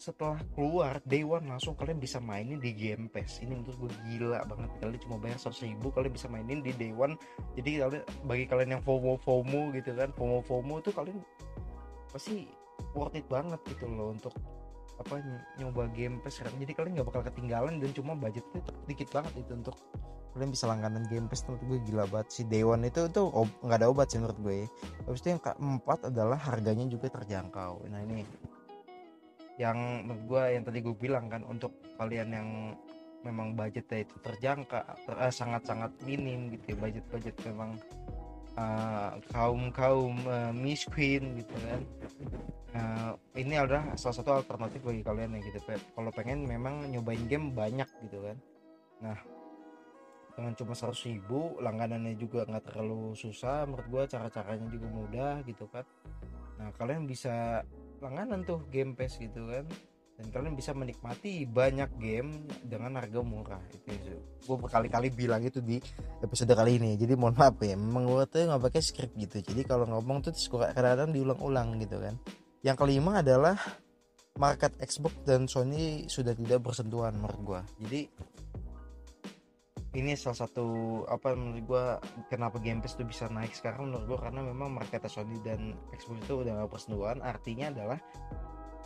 setelah 0.03 0.43
keluar 0.59 0.99
day 1.07 1.23
one 1.23 1.47
langsung 1.47 1.79
kalian 1.79 2.03
bisa 2.03 2.19
mainin 2.19 2.59
di 2.59 2.75
Game 2.75 3.07
Pass. 3.07 3.39
Ini 3.39 3.55
menurut 3.55 3.87
gue 3.87 3.91
gila 4.11 4.43
banget. 4.51 4.71
Kalian 4.83 4.99
cuma 5.07 5.17
bayar 5.23 5.39
seratus 5.39 5.63
ribu 5.63 5.95
kalian 5.95 6.11
bisa 6.11 6.27
mainin 6.27 6.59
di 6.59 6.75
day 6.75 6.91
one. 6.91 7.15
Jadi 7.55 7.79
kalian 7.79 8.03
bagi 8.27 8.45
kalian 8.51 8.71
yang 8.75 8.83
FOMO 8.83 9.23
FOMO 9.23 9.71
gitu 9.79 9.95
kan 9.95 10.11
FOMO 10.19 10.43
FOMO 10.43 10.83
tuh 10.83 10.91
kalian 10.91 11.23
pasti 12.11 12.51
worth 12.99 13.15
it 13.15 13.23
banget 13.31 13.63
gitu 13.71 13.87
loh 13.87 14.11
untuk 14.11 14.35
apa 14.99 15.23
nyoba 15.63 15.87
Game 15.95 16.19
Pass 16.19 16.43
sekarang. 16.43 16.59
Jadi 16.59 16.73
kalian 16.75 16.93
nggak 16.99 17.07
bakal 17.07 17.23
ketinggalan 17.23 17.79
dan 17.79 17.91
cuma 17.95 18.19
budgetnya 18.19 18.59
dikit 18.91 19.07
banget 19.15 19.39
itu 19.39 19.55
untuk 19.55 19.79
kalian 20.35 20.51
bisa 20.51 20.67
langganan 20.67 21.07
Game 21.07 21.31
Pass 21.31 21.47
menurut 21.47 21.63
gue 21.63 21.79
gila 21.87 22.05
banget 22.11 22.29
si 22.35 22.43
Day 22.43 22.67
One 22.67 22.91
itu 22.91 23.07
tuh 23.07 23.31
nggak 23.63 23.79
ada 23.79 23.87
obat 23.87 24.11
sih 24.11 24.19
menurut 24.19 24.39
gue 24.43 24.67
habis 25.07 25.23
itu 25.23 25.31
yang 25.31 25.43
keempat 25.45 26.11
adalah 26.11 26.41
harganya 26.43 26.91
juga 26.91 27.07
terjangkau. 27.07 27.87
Nah 27.87 28.03
ini 28.03 28.27
yang 29.63 29.79
menurut 30.03 30.25
gue 30.27 30.43
yang 30.59 30.65
tadi 30.67 30.79
gue 30.83 30.97
bilang 30.99 31.31
kan 31.31 31.47
untuk 31.47 31.71
kalian 31.95 32.29
yang 32.35 32.49
memang 33.23 33.55
budgetnya 33.55 34.03
itu 34.03 34.17
terjangka 34.19 34.83
ter, 35.07 35.15
eh, 35.15 35.31
sangat-sangat 35.31 35.95
minim 36.03 36.51
gitu 36.51 36.75
ya 36.75 36.77
budget-budget 36.83 37.37
memang 37.47 37.79
uh, 38.59 39.15
kaum 39.31 39.71
kaum 39.71 40.19
uh, 40.27 40.51
miskin 40.51 41.39
gitu 41.39 41.55
kan. 41.63 41.81
Uh, 42.73 43.13
ini 43.37 43.61
adalah 43.61 43.93
salah 44.01 44.17
satu 44.17 44.31
alternatif 44.43 44.81
bagi 44.83 45.05
kalian 45.05 45.39
yang 45.39 45.45
gitu. 45.45 45.61
Kalau 45.71 46.11
pengen 46.11 46.49
memang 46.49 46.89
nyobain 46.91 47.23
game 47.31 47.55
banyak 47.55 47.87
gitu 48.09 48.19
kan. 48.27 48.37
Nah 49.05 49.19
dengan 50.33 50.57
cuma 50.57 50.73
100 50.73 50.97
ribu 51.13 51.61
langganannya 51.61 52.17
juga 52.17 52.49
nggak 52.49 52.73
terlalu 52.73 53.13
susah 53.13 53.69
menurut 53.69 53.87
gua 53.93 54.03
cara-caranya 54.09 54.67
juga 54.73 54.89
mudah 54.89 55.35
gitu 55.45 55.69
kan. 55.69 55.85
Nah 56.57 56.73
kalian 56.81 57.05
bisa 57.05 57.61
langganan 58.03 58.43
tuh 58.43 58.67
game 58.69 58.99
pass 58.99 59.17
gitu 59.17 59.47
kan. 59.49 59.65
Dan 60.13 60.29
kalian 60.29 60.55
bisa 60.55 60.77
menikmati 60.77 61.49
banyak 61.49 61.89
game 61.97 62.45
dengan 62.69 63.01
harga 63.01 63.25
murah 63.25 63.59
itu 63.73 64.13
gue 64.21 64.57
berkali-kali 64.61 65.09
bilang 65.09 65.41
itu 65.41 65.65
di 65.65 65.81
episode 66.21 66.53
kali 66.53 66.77
ini. 66.77 67.01
Jadi 67.01 67.17
mohon 67.17 67.35
maaf 67.35 67.57
ya 67.65 67.75
memang 67.75 68.05
gue 68.07 68.27
tuh 68.29 68.45
nggak 68.45 68.63
pakai 68.69 68.83
script 68.85 69.17
gitu. 69.17 69.41
Jadi 69.41 69.65
kalau 69.65 69.89
ngomong 69.89 70.21
tuh 70.21 70.37
kadang-kadang 70.53 71.17
diulang-ulang 71.17 71.81
gitu 71.81 71.97
kan. 72.03 72.15
Yang 72.63 72.77
kelima 72.79 73.25
adalah 73.25 73.57
market 74.37 74.73
Xbox 74.81 75.13
dan 75.29 75.45
Sony 75.45 76.09
sudah 76.09 76.33
tidak 76.33 76.65
bersentuhan 76.65 77.13
menurut 77.17 77.41
gue 77.45 77.61
jadi 77.85 78.01
ini 79.93 80.17
salah 80.17 80.49
satu 80.49 80.67
apa 81.05 81.37
menurut 81.37 81.65
gue 81.69 81.85
kenapa 82.33 82.57
Game 82.57 82.81
Pass 82.81 82.97
tuh 82.97 83.05
bisa 83.05 83.29
naik 83.29 83.53
sekarang 83.53 83.93
menurut 83.93 84.05
gue 84.09 84.19
karena 84.25 84.41
memang 84.41 84.73
market 84.73 85.05
Sony 85.05 85.37
dan 85.45 85.77
Xbox 85.93 86.25
itu 86.25 86.35
udah 86.41 86.65
gak 86.65 86.71
bersentuhan 86.73 87.19
artinya 87.21 87.69
adalah 87.69 87.99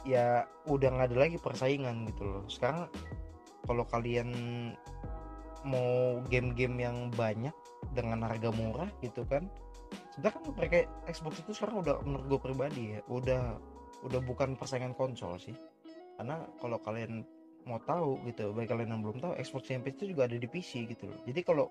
ya 0.07 0.47
udah 0.71 0.89
nggak 0.91 1.09
ada 1.11 1.19
lagi 1.19 1.39
persaingan 1.43 2.07
gitu 2.11 2.23
loh. 2.23 2.43
Sekarang 2.47 2.87
kalau 3.67 3.83
kalian 3.91 4.31
mau 5.67 6.23
game-game 6.31 6.79
yang 6.79 7.11
banyak 7.15 7.55
dengan 7.91 8.23
harga 8.23 8.55
murah 8.55 8.87
gitu 9.03 9.27
kan 9.27 9.51
sebenarnya 10.15 10.35
kan 10.39 10.43
mereka 10.55 10.77
Xbox 11.11 11.43
itu 11.43 11.53
sekarang 11.55 11.83
udah 11.83 11.99
menurut 12.07 12.27
gue 12.31 12.41
pribadi 12.51 12.83
ya 12.95 13.01
udah 13.11 13.59
udah 14.07 14.21
bukan 14.23 14.55
persaingan 14.59 14.95
konsol 14.95 15.39
sih. 15.39 15.55
Karena 16.17 16.43
kalau 16.63 16.79
kalian 16.81 17.27
mau 17.67 17.83
tahu 17.83 18.23
gitu 18.25 18.55
bagi 18.55 18.71
kalian 18.71 18.95
yang 18.95 19.03
belum 19.03 19.19
tahu 19.19 19.33
Xbox 19.43 19.67
Game 19.67 19.83
Pass 19.83 19.99
itu 19.99 20.15
juga 20.15 20.31
ada 20.31 20.39
di 20.39 20.49
PC 20.49 20.87
gitu 20.87 21.11
loh. 21.11 21.19
Jadi 21.27 21.41
kalau 21.43 21.67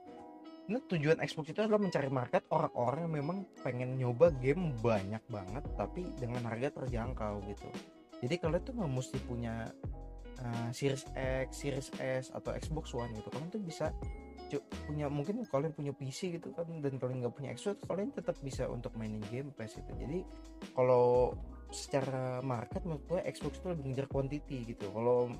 ini 0.66 0.82
tujuan 0.92 1.22
Xbox 1.24 1.54
itu 1.54 1.62
adalah 1.62 1.80
mencari 1.80 2.10
market 2.10 2.44
orang-orang 2.52 3.08
yang 3.08 3.16
memang 3.22 3.38
pengen 3.62 3.96
nyoba 3.96 4.34
game 4.42 4.74
banyak 4.82 5.22
banget 5.30 5.64
tapi 5.78 6.10
dengan 6.20 6.44
harga 6.50 6.84
terjangkau 6.84 7.42
gitu. 7.48 7.70
Jadi 8.26 8.36
kalian 8.42 8.62
tuh 8.66 8.74
nggak 8.76 8.92
mesti 8.92 9.18
punya 9.24 9.56
uh, 10.42 10.70
Series 10.74 11.06
X, 11.16 11.48
Series 11.54 11.90
S 12.02 12.26
atau 12.34 12.52
Xbox 12.52 12.92
One 12.98 13.14
gitu. 13.16 13.30
Kalian 13.32 13.50
tuh 13.54 13.64
bisa 13.64 13.94
punya 14.86 15.12
mungkin 15.12 15.44
kalian 15.44 15.74
punya 15.76 15.92
PC 15.92 16.40
gitu 16.40 16.54
kan 16.56 16.70
dan 16.80 16.96
kalian 16.96 17.26
nggak 17.26 17.36
punya 17.36 17.50
Xbox 17.58 17.82
kalian 17.92 18.14
tetap 18.16 18.40
bisa 18.40 18.70
untuk 18.72 18.94
mainin 18.96 19.20
game 19.28 19.52
pass 19.52 19.76
itu 19.76 19.92
jadi 20.00 20.24
kalau 20.72 21.36
secara 21.76 22.40
market 22.40 22.88
menurut 22.88 23.04
gue 23.10 23.20
Xbox 23.36 23.60
itu 23.60 23.68
lebih 23.68 23.84
ngejar 23.92 24.08
quantity 24.08 24.58
gitu. 24.76 24.88
Kalau 24.96 25.34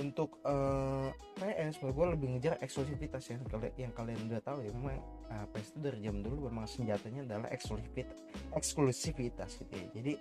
untuk 0.00 0.40
uh, 0.48 1.12
eh, 1.44 1.68
PS 1.68 1.84
gue 1.84 2.06
lebih 2.16 2.36
ngejar 2.36 2.56
eksklusivitas 2.64 3.28
ya 3.28 3.36
kalian 3.44 3.74
yang 3.76 3.92
kalian 3.92 4.20
udah 4.30 4.40
tahu 4.40 4.64
ya 4.64 4.70
memang 4.72 4.98
uh, 5.28 5.46
PS 5.52 5.76
itu 5.76 5.78
dari 5.84 5.98
jam 6.00 6.16
dulu 6.24 6.48
memang 6.48 6.64
senjatanya 6.64 7.20
adalah 7.28 7.48
eksklusivitas 7.52 8.16
eksklusivitas 8.56 9.50
gitu 9.60 9.74
ya. 9.76 9.86
Jadi 10.00 10.12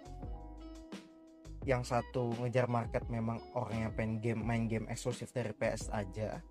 yang 1.62 1.86
satu 1.86 2.34
ngejar 2.42 2.66
market 2.66 3.06
memang 3.08 3.38
orang 3.54 3.88
yang 3.88 3.92
pengen 3.94 4.16
game 4.20 4.42
main 4.42 4.66
game 4.66 4.90
eksklusif 4.90 5.30
dari 5.30 5.54
PS 5.54 5.94
aja 5.94 6.42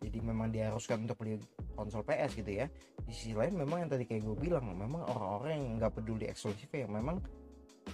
jadi 0.00 0.18
memang 0.24 0.48
diharuskan 0.48 1.04
untuk 1.04 1.20
beli 1.20 1.36
konsol 1.76 2.00
PS 2.08 2.40
gitu 2.40 2.64
ya. 2.64 2.66
Di 3.04 3.12
sisi 3.12 3.36
lain 3.36 3.52
memang 3.52 3.84
yang 3.84 3.90
tadi 3.92 4.08
kayak 4.08 4.24
gue 4.24 4.36
bilang 4.48 4.72
memang 4.72 5.04
orang-orang 5.04 5.60
yang 5.60 5.64
nggak 5.76 5.92
peduli 6.00 6.24
eksklusif 6.24 6.72
ya 6.72 6.88
memang 6.88 7.20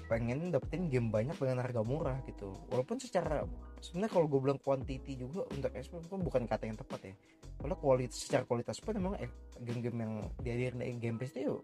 pengen 0.07 0.55
dapetin 0.55 0.87
game 0.87 1.11
banyak 1.11 1.35
dengan 1.35 1.67
harga 1.67 1.83
murah 1.83 2.19
gitu. 2.31 2.55
Walaupun 2.71 3.03
secara 3.03 3.43
sebenarnya 3.81 4.13
kalau 4.13 4.27
gue 4.27 4.41
bilang 4.41 4.61
quantity 4.61 5.19
juga 5.21 5.45
untuk 5.53 5.71
Xbox 5.73 6.09
pun 6.09 6.21
bukan 6.25 6.43
kata 6.49 6.65
yang 6.69 6.79
tepat 6.79 7.01
ya. 7.13 7.15
Kalau 7.57 7.77
kualitas 7.81 8.19
secara 8.21 8.45
kualitas 8.45 8.77
pun 8.81 8.97
memang 8.97 9.15
eh, 9.21 9.31
game-game 9.61 9.99
yang 10.05 10.13
dihadirkan 10.41 10.85
di 10.85 10.97
Game 11.01 11.17
Pass 11.17 11.33
itu 11.35 11.57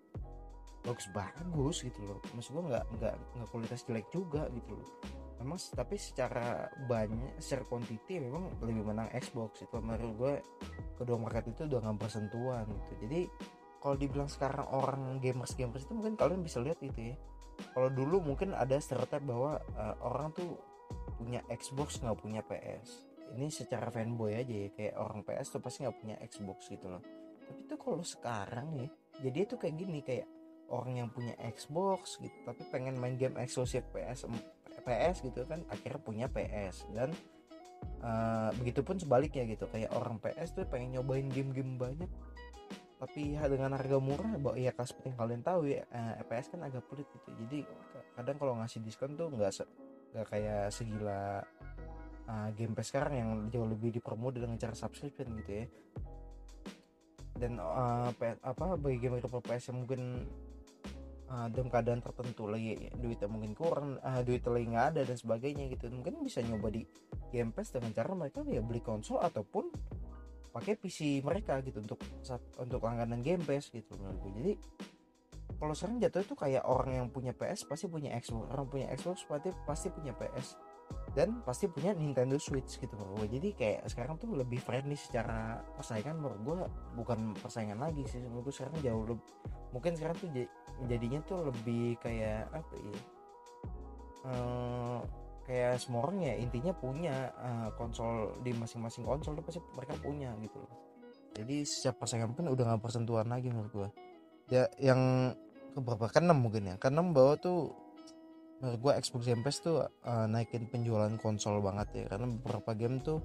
bagus 0.83 1.07
bagus 1.14 1.76
gitu 1.87 2.00
loh. 2.02 2.19
Maksud 2.35 2.50
gue 2.59 2.64
nggak 2.75 2.85
nggak 2.99 3.14
nggak 3.38 3.49
kualitas 3.54 3.81
jelek 3.87 4.07
juga 4.11 4.50
gitu 4.50 4.73
loh. 4.75 4.88
Memang 5.42 5.59
tapi 5.75 5.99
secara 5.99 6.71
banyak 6.87 7.38
secara 7.42 7.66
quantity 7.66 8.23
memang 8.23 8.50
lebih 8.62 8.87
menang 8.87 9.11
Xbox 9.14 9.62
itu 9.62 9.76
menurut 9.78 10.12
gue 10.19 10.35
kedua 10.99 11.19
market 11.19 11.50
itu 11.50 11.66
udah 11.66 11.78
nggak 11.83 11.99
bersentuhan 11.99 12.66
gitu. 12.66 12.92
Jadi 13.07 13.21
kalau 13.83 13.99
dibilang 13.99 14.31
sekarang 14.31 14.66
orang 14.71 15.19
gamers 15.19 15.59
gamers 15.59 15.83
itu 15.83 15.95
mungkin 15.95 16.14
kalian 16.14 16.42
bisa 16.47 16.62
lihat 16.62 16.78
itu 16.83 17.14
ya. 17.14 17.16
Kalau 17.75 17.90
dulu 17.90 18.23
mungkin 18.23 18.54
ada 18.54 18.78
stereotip 18.78 19.23
bahwa 19.23 19.59
uh, 19.78 19.95
orang 20.02 20.35
tuh 20.35 20.59
punya 21.18 21.40
Xbox 21.50 22.00
nggak 22.00 22.18
punya 22.20 22.40
PS 22.44 23.12
ini 23.32 23.49
secara 23.49 23.88
fanboy 23.88 24.37
aja 24.37 24.52
ya 24.52 24.68
kayak 24.76 24.94
orang 25.00 25.25
PS 25.25 25.56
tuh 25.56 25.61
pasti 25.64 25.88
nggak 25.88 25.96
punya 25.96 26.16
Xbox 26.20 26.68
gitu 26.68 26.87
loh. 26.92 27.00
Tapi 27.49 27.61
tuh 27.64 27.78
kalau 27.80 28.04
sekarang 28.04 28.68
ya 28.76 28.88
jadi 29.25 29.38
itu 29.49 29.54
kayak 29.56 29.76
gini 29.76 30.04
kayak 30.04 30.28
orang 30.72 31.04
yang 31.04 31.08
punya 31.12 31.37
Xbox 31.52 32.16
gitu 32.20 32.34
tapi 32.49 32.64
pengen 32.72 32.96
main 32.96 33.20
game 33.20 33.37
eksklusif 33.37 33.84
PS 33.92 34.25
PS 34.82 35.22
gitu 35.22 35.46
kan 35.46 35.62
akhirnya 35.70 36.00
punya 36.00 36.26
PS 36.32 36.88
dan 36.96 37.12
uh, 38.02 38.50
begitupun 38.58 38.99
sebaliknya 38.99 39.46
gitu 39.46 39.68
kayak 39.70 39.92
orang 39.94 40.18
PS 40.18 40.58
tuh 40.58 40.66
pengen 40.66 40.99
nyobain 40.99 41.28
game-game 41.30 41.78
banyak 41.78 42.11
tapi 43.02 43.34
dengan 43.34 43.75
harga 43.75 43.99
murah 43.99 44.38
bahwa 44.38 44.54
ya 44.54 44.70
seperti 44.70 45.11
yang 45.11 45.18
kalian 45.18 45.42
tahu 45.42 45.66
ya 45.66 45.82
eh, 45.90 46.22
PS 46.22 46.54
kan 46.54 46.62
agak 46.62 46.87
pelit 46.87 47.02
gitu. 47.11 47.34
Jadi 47.34 47.66
kadang 48.14 48.38
kalau 48.38 48.54
ngasih 48.62 48.78
diskon 48.78 49.18
tuh 49.18 49.26
nggak 49.26 49.50
nggak 50.12 50.26
kayak 50.28 50.69
segila 50.69 51.40
uh, 52.28 52.49
game 52.54 52.76
PS 52.76 52.88
sekarang 52.92 53.14
yang 53.16 53.31
jauh 53.49 53.69
lebih 53.69 53.97
dipermudah 53.97 54.45
dengan 54.45 54.61
cara 54.61 54.76
subscription 54.76 55.33
gitu 55.42 55.64
ya. 55.64 55.66
Dan 57.33 57.59
uh, 57.59 58.12
apa 58.45 58.76
bagi 58.76 59.00
gamer 59.00 59.25
PS 59.25 59.73
yang 59.73 59.88
mungkin 59.88 60.28
uh, 61.33 61.49
dalam 61.49 61.69
keadaan 61.73 62.00
tertentu 62.04 62.45
lagi 62.47 62.92
duitnya 62.92 63.28
mungkin 63.28 63.52
kurang 63.57 63.97
uh, 64.04 64.21
duit 64.21 64.45
lagi 64.45 64.66
nggak 64.69 64.87
ada 64.95 65.00
dan 65.09 65.16
sebagainya 65.16 65.64
gitu 65.73 65.88
mungkin 65.88 66.21
bisa 66.21 66.45
nyoba 66.45 66.69
di 66.69 66.85
Game 67.33 67.50
Pass 67.57 67.73
dengan 67.73 67.97
cara 67.97 68.12
mereka 68.12 68.45
ya 68.45 68.61
beli 68.61 68.85
konsol 68.85 69.25
ataupun 69.25 69.73
pakai 70.52 70.76
PC 70.76 71.25
mereka 71.25 71.64
gitu 71.64 71.81
untuk 71.81 72.00
untuk 72.61 72.81
langganan 72.85 73.25
Game 73.25 73.40
Pass 73.40 73.73
gitu 73.73 73.97
menurut 73.97 74.21
gue 74.21 74.33
jadi 74.37 74.52
kalau 75.62 75.78
sering 75.78 76.02
jatuh 76.02 76.26
itu 76.26 76.35
kayak 76.35 76.66
orang 76.66 76.99
yang 76.99 77.07
punya 77.14 77.31
PS 77.31 77.71
pasti 77.71 77.87
punya 77.87 78.11
Xbox 78.19 78.50
orang 78.50 78.66
punya 78.66 78.90
Xbox 78.99 79.23
pasti 79.31 79.54
pasti 79.62 79.88
punya 79.95 80.11
PS 80.11 80.59
dan 81.14 81.38
pasti 81.47 81.71
punya 81.71 81.95
Nintendo 81.95 82.35
Switch 82.35 82.83
gitu 82.83 82.99
menurut 82.99 83.23
gue 83.23 83.38
jadi 83.38 83.49
kayak 83.54 83.81
sekarang 83.87 84.19
tuh 84.19 84.35
lebih 84.35 84.59
friendly 84.59 84.99
secara 84.99 85.62
persaingan 85.78 86.19
menurut 86.19 86.40
gue 86.42 86.59
bukan 86.99 87.31
persaingan 87.38 87.78
lagi 87.78 88.02
sih 88.11 88.19
menurut 88.26 88.50
gue 88.50 88.54
sekarang 88.59 88.75
jauh 88.83 89.04
lebih 89.07 89.26
mungkin 89.71 89.92
sekarang 89.95 90.16
tuh 90.19 90.28
jadinya 90.90 91.21
tuh 91.23 91.38
lebih 91.47 91.95
kayak 92.02 92.50
apa 92.50 92.75
ya 92.75 92.99
uh, 94.26 94.99
kayak 95.47 95.78
semua 95.78 96.11
orang 96.11 96.26
ya 96.26 96.35
intinya 96.38 96.73
punya 96.75 97.31
uh, 97.38 97.69
konsol 97.78 98.35
di 98.42 98.50
masing-masing 98.54 99.07
konsol 99.07 99.38
tuh 99.38 99.45
pasti 99.47 99.61
mereka 99.75 99.95
punya 99.99 100.31
gitu 100.38 100.59
loh. 100.62 100.73
Jadi 101.33 101.64
setiap 101.64 102.04
persaingan 102.04 102.37
pun 102.37 102.47
udah 102.52 102.76
gak 102.76 102.83
persentuhan 102.85 103.26
lagi 103.26 103.49
menurut 103.50 103.73
gua. 103.73 103.88
Ya 104.52 104.69
yang 104.78 105.33
keberapa 105.73 106.09
kan 106.09 106.29
enam 106.29 106.45
mungkin 106.45 106.73
ya. 106.73 106.76
Karena 106.76 107.00
bahwa 107.05 107.35
tuh 107.41 107.73
menurut 108.62 108.79
gua 108.79 108.93
Xbox 109.00 109.26
Game 109.26 109.43
Pass 109.43 109.59
tuh 109.64 109.83
uh, 109.83 110.26
naikin 110.31 110.71
penjualan 110.71 111.12
konsol 111.19 111.59
banget 111.64 111.88
ya. 111.93 112.05
Karena 112.12 112.26
beberapa 112.31 112.71
game 112.76 113.02
tuh 113.02 113.19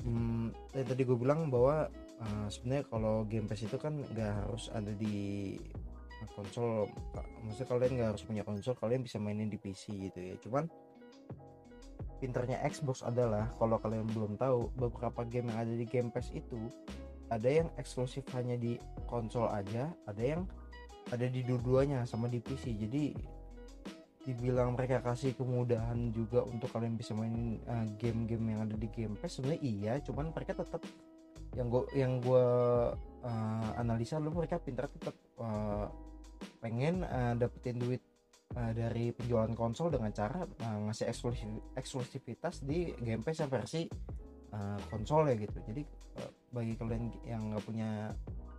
hmm, 0.00 0.72
tadi 0.72 1.02
gue 1.04 1.18
bilang 1.18 1.52
bahwa 1.52 1.88
uh, 2.20 2.46
sebenarnya 2.48 2.84
kalau 2.88 3.28
Game 3.28 3.44
Pass 3.50 3.64
itu 3.64 3.76
kan 3.76 4.00
nggak 4.00 4.32
harus 4.46 4.72
ada 4.72 4.92
di 4.94 5.58
konsol. 6.38 6.88
Maksudnya 7.44 7.68
kalian 7.68 7.92
nggak 7.98 8.08
harus 8.14 8.24
punya 8.24 8.42
konsol 8.46 8.78
kalian 8.78 9.02
bisa 9.02 9.18
mainin 9.18 9.50
di 9.50 9.58
PC 9.58 10.10
gitu 10.10 10.18
ya. 10.22 10.34
Cuman 10.40 10.64
pinternya 12.22 12.62
Xbox 12.70 13.02
adalah 13.02 13.50
kalau 13.58 13.82
kalian 13.82 14.06
belum 14.14 14.38
tahu 14.38 14.70
beberapa 14.78 15.26
game 15.26 15.50
yang 15.50 15.58
ada 15.66 15.74
di 15.74 15.82
Game 15.82 16.14
Pass 16.14 16.30
itu 16.30 16.70
ada 17.32 17.48
yang 17.50 17.68
eksklusif 17.74 18.22
hanya 18.38 18.54
di 18.54 18.78
konsol 19.10 19.50
aja 19.50 19.90
ada 20.06 20.22
yang 20.22 20.46
ada 21.12 21.26
di 21.28 21.44
dua-duanya 21.44 22.08
sama 22.08 22.26
di 22.26 22.40
PC 22.40 22.72
jadi 22.74 23.12
dibilang 24.22 24.78
mereka 24.78 25.02
kasih 25.02 25.34
kemudahan 25.34 26.14
juga 26.14 26.46
untuk 26.46 26.70
kalian 26.70 26.94
bisa 26.94 27.12
mainin 27.12 27.58
uh, 27.66 27.86
game-game 27.98 28.54
yang 28.54 28.60
ada 28.64 28.78
di 28.78 28.88
Game 28.88 29.18
Pass 29.18 29.38
sebenarnya 29.38 29.62
iya 29.66 29.92
cuman 29.98 30.30
mereka 30.30 30.54
tetap 30.56 30.80
yang 31.52 31.68
gue 31.68 31.84
yang 31.92 32.22
gue 32.22 32.46
uh, 33.26 33.68
analisa 33.76 34.16
lu 34.22 34.30
mereka 34.32 34.62
pintar 34.62 34.88
tetap 34.88 35.12
uh, 35.42 35.90
pengen 36.62 37.02
uh, 37.02 37.34
dapetin 37.34 37.82
duit 37.82 38.00
uh, 38.56 38.72
dari 38.72 39.10
penjualan 39.10 39.52
konsol 39.52 39.90
dengan 39.90 40.14
cara 40.14 40.46
uh, 40.46 40.78
ngasih 40.88 41.10
eksklusif 41.10 41.48
eksklusivitas 41.76 42.62
di 42.62 42.94
Game 43.02 43.26
Pass 43.26 43.42
yang 43.42 43.50
versi 43.50 43.90
uh, 44.52 44.78
konsol 44.88 45.32
ya 45.32 45.36
gitu. 45.36 45.58
Jadi 45.66 45.82
uh, 46.22 46.30
bagi 46.52 46.74
kalian 46.76 47.04
yang 47.26 47.52
nggak 47.52 47.64
punya 47.64 48.12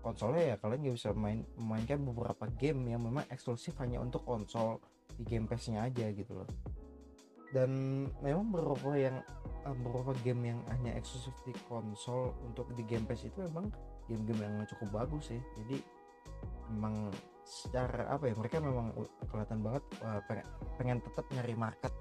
konsolnya 0.03 0.53
ya 0.53 0.55
kalian 0.59 0.91
gak 0.91 0.95
bisa 0.99 1.09
main 1.15 1.47
memainkan 1.55 2.03
beberapa 2.03 2.45
game 2.59 2.91
yang 2.91 3.01
memang 3.01 3.23
eksklusif 3.31 3.73
hanya 3.79 4.03
untuk 4.03 4.27
konsol 4.27 4.83
di 5.15 5.23
Game 5.23 5.47
Pass-nya 5.47 5.87
aja 5.87 6.11
gitu 6.11 6.43
loh. 6.43 6.49
Dan 7.53 7.71
memang 8.19 8.49
beberapa 8.49 8.97
yang 8.97 9.21
uh, 9.63 9.75
beberapa 9.77 10.11
game 10.25 10.53
yang 10.53 10.59
hanya 10.73 10.97
eksklusif 10.97 11.33
di 11.47 11.53
konsol 11.69 12.35
untuk 12.43 12.67
di 12.75 12.83
Game 12.83 13.07
Pass 13.07 13.23
itu 13.23 13.39
memang 13.47 13.71
game-game 14.11 14.41
yang 14.43 14.67
cukup 14.67 15.05
bagus 15.05 15.31
sih. 15.31 15.41
Jadi 15.63 15.77
memang 16.73 17.13
secara 17.45 18.09
apa 18.09 18.31
ya 18.31 18.35
mereka 18.35 18.57
memang 18.59 18.95
kelihatan 19.29 19.59
banget 19.61 19.83
uh, 20.01 20.19
pengen, 20.27 20.47
pengen 20.79 20.97
tetap 21.05 21.25
nyari 21.31 21.55
market 21.55 21.93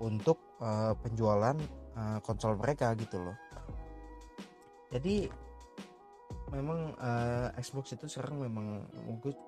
untuk 0.00 0.38
uh, 0.62 0.94
penjualan 1.02 1.56
uh, 1.98 2.18
konsol 2.22 2.56
mereka 2.56 2.94
gitu 2.94 3.20
loh. 3.20 3.36
Jadi 4.92 5.26
memang 6.52 6.92
uh, 7.00 7.48
Xbox 7.56 7.96
itu 7.96 8.06
sekarang 8.06 8.44
memang 8.44 8.84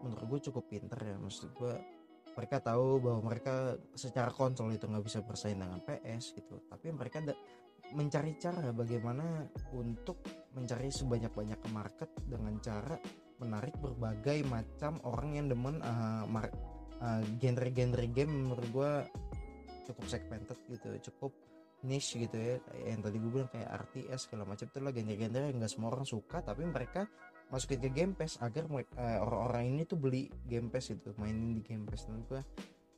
menurut 0.00 0.24
gue 0.24 0.40
cukup 0.50 0.64
pinter 0.72 0.96
ya. 0.96 1.16
Maksud 1.20 1.52
gue 1.52 1.74
mereka 2.34 2.58
tahu 2.58 2.98
bahwa 2.98 3.20
mereka 3.30 3.78
secara 3.94 4.32
konsol 4.32 4.74
itu 4.74 4.88
nggak 4.88 5.04
bisa 5.04 5.20
bersaing 5.22 5.60
dengan 5.60 5.84
PS 5.84 6.34
gitu. 6.34 6.64
Tapi 6.66 6.90
mereka 6.90 7.20
mencari 7.92 8.34
cara 8.40 8.72
bagaimana 8.72 9.44
untuk 9.76 10.24
mencari 10.56 10.88
sebanyak-banyak 10.88 11.60
market 11.70 12.10
dengan 12.24 12.56
cara 12.58 12.96
menarik 13.38 13.76
berbagai 13.78 14.40
macam 14.48 14.98
orang 15.04 15.36
yang 15.36 15.46
demen 15.52 15.78
uh, 15.84 16.24
uh, 16.24 17.22
genre-genre 17.38 18.06
game 18.08 18.32
menurut 18.32 18.66
gue 18.72 18.92
cukup 19.84 20.04
segmented 20.08 20.58
gitu 20.72 20.88
cukup 21.12 21.32
niche 21.84 22.24
gitu 22.24 22.36
ya. 22.36 22.56
Yang 22.88 23.00
tadi 23.08 23.16
gue 23.20 23.30
bilang 23.30 23.50
kayak 23.52 23.68
RTS 23.68 24.20
segala 24.28 24.44
macam 24.48 24.66
itu 24.66 24.78
lah 24.80 24.92
genre-genre 24.92 25.44
yang 25.52 25.58
gak 25.60 25.72
semua 25.72 25.88
orang 25.92 26.06
suka 26.08 26.40
tapi 26.40 26.62
mereka 26.64 27.06
masukin 27.52 27.78
ke 27.84 27.90
Game 27.92 28.12
Pass 28.16 28.40
agar 28.40 28.66
uh, 28.66 28.82
orang-orang 29.22 29.76
ini 29.76 29.82
tuh 29.84 30.00
beli 30.00 30.26
Game 30.48 30.72
Pass 30.72 30.90
itu 30.90 31.12
mainin 31.20 31.54
di 31.54 31.62
Game 31.62 31.84
Pass. 31.84 32.08
Dan 32.08 32.24
gue 32.24 32.42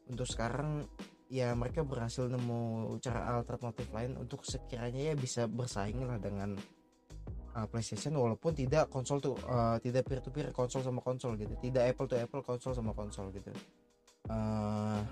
untuk 0.07 0.25
sekarang 0.25 0.87
ya 1.27 1.51
mereka 1.59 1.83
berhasil 1.83 2.31
nemu 2.31 2.95
cara 3.03 3.35
alternatif 3.35 3.91
lain 3.91 4.15
untuk 4.15 4.47
sekiranya 4.47 5.11
ya 5.11 5.15
bisa 5.19 5.51
bersaing 5.51 6.07
lah 6.07 6.23
dengan 6.23 6.55
uh, 7.59 7.67
PlayStation 7.67 8.15
walaupun 8.15 8.55
tidak 8.55 8.87
konsol 8.87 9.19
tuh 9.19 9.35
uh, 9.51 9.83
tidak 9.83 10.07
peer 10.07 10.23
to 10.23 10.31
peer 10.31 10.55
konsol 10.55 10.85
sama 10.87 11.03
konsol 11.03 11.35
gitu. 11.35 11.59
Tidak 11.59 11.83
Apple 11.83 12.07
to 12.07 12.17
Apple 12.21 12.47
konsol 12.47 12.73
sama 12.77 12.95
konsol 12.95 13.35
gitu. 13.35 13.51
Uh, 14.31 15.03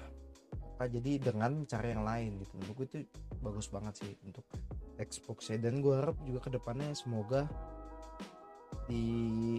apa 0.55 0.91
jadi 0.91 1.23
dengan 1.31 1.63
cara 1.65 1.87
yang 1.87 2.03
lain 2.03 2.43
gitu. 2.43 2.53
Menurut 2.61 2.89
itu 2.91 3.07
bagus 3.41 3.71
banget 3.71 3.95
sih 4.03 4.13
untuk 4.27 4.45
Xbox 4.99 5.55
ya. 5.55 5.59
Dan 5.63 5.79
gue 5.81 5.95
harap 5.95 6.19
juga 6.27 6.45
ke 6.45 6.51
depannya 6.53 6.91
semoga 6.93 7.47
di 8.85 9.05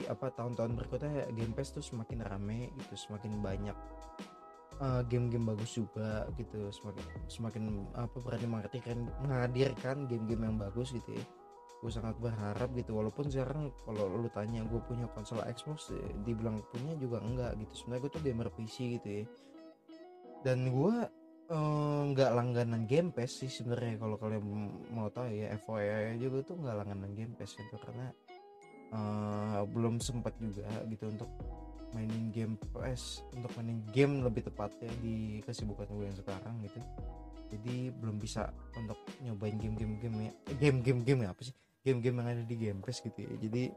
apa 0.06 0.30
tahun-tahun 0.30 0.78
berikutnya 0.78 1.34
Game 1.34 1.56
Pass 1.58 1.74
tuh 1.74 1.82
semakin 1.82 2.22
rame 2.30 2.70
gitu 2.78 3.10
semakin 3.10 3.42
banyak 3.42 3.74
game 5.08 5.32
game-game 5.32 5.56
bagus 5.56 5.80
juga 5.80 6.28
gitu. 6.36 6.68
Semakin 6.68 7.06
semakin 7.32 7.64
apa 7.96 8.18
berani 8.20 8.44
menghadirkan 8.44 9.08
menghadirkan 9.24 9.98
game-game 10.06 10.44
yang 10.52 10.58
bagus 10.60 10.92
gitu 10.92 11.16
ya. 11.16 11.26
Gue 11.80 11.92
sangat 11.96 12.20
berharap 12.20 12.76
gitu. 12.76 12.92
Walaupun 12.92 13.32
sekarang 13.32 13.72
kalau 13.88 14.12
lu 14.20 14.28
tanya 14.36 14.68
gue 14.68 14.82
punya 14.84 15.08
konsol 15.16 15.40
Xbox 15.48 15.96
ya, 15.96 16.04
dibilang 16.28 16.60
punya 16.76 16.92
juga 17.00 17.24
enggak 17.24 17.56
gitu. 17.64 17.74
Sebenarnya 17.82 18.02
gue 18.04 18.12
tuh 18.12 18.22
gamer 18.28 18.50
PC 18.52 18.76
gitu 19.00 19.08
ya 19.08 19.26
dan 20.46 20.70
gue 20.70 20.96
nggak 22.14 22.32
eh, 22.32 22.36
langganan 22.38 22.86
Game 22.86 23.10
Pass 23.10 23.42
sih 23.42 23.50
sebenarnya. 23.50 23.98
Kalau 23.98 24.22
kalian 24.22 24.46
mau 24.94 25.10
tahu 25.10 25.34
ya 25.34 25.58
FYI 25.58 26.22
juga 26.22 26.46
tuh 26.46 26.62
nggak 26.62 26.76
langganan 26.86 27.12
Game 27.18 27.34
Pass 27.34 27.58
itu 27.58 27.76
karena 27.82 28.14
uh, 28.94 29.66
belum 29.66 29.98
sempat 29.98 30.38
juga 30.38 30.70
gitu 30.86 31.10
untuk 31.10 31.30
mainin 31.98 32.28
game 32.36 32.60
PS 32.60 33.24
untuk 33.32 33.48
mainin 33.56 33.80
game 33.96 34.20
lebih 34.20 34.44
tepatnya 34.44 34.92
di 35.00 35.40
kesibukan 35.48 35.90
gue 35.90 36.06
yang 36.06 36.18
sekarang 36.18 36.56
gitu. 36.62 36.78
Jadi 37.56 37.94
belum 37.94 38.20
bisa 38.20 38.52
untuk 38.76 39.00
nyobain 39.22 39.56
game-game 39.56 39.96
game 40.02 40.18
ya 40.28 40.32
game-game 40.60 41.02
game 41.02 41.22
ya 41.26 41.30
apa 41.34 41.42
sih? 41.42 41.56
Game-game 41.86 42.18
yang 42.22 42.28
ada 42.30 42.44
di 42.44 42.56
Game 42.58 42.82
Pass 42.84 43.00
gitu 43.02 43.16
ya. 43.16 43.34
Jadi 43.38 43.74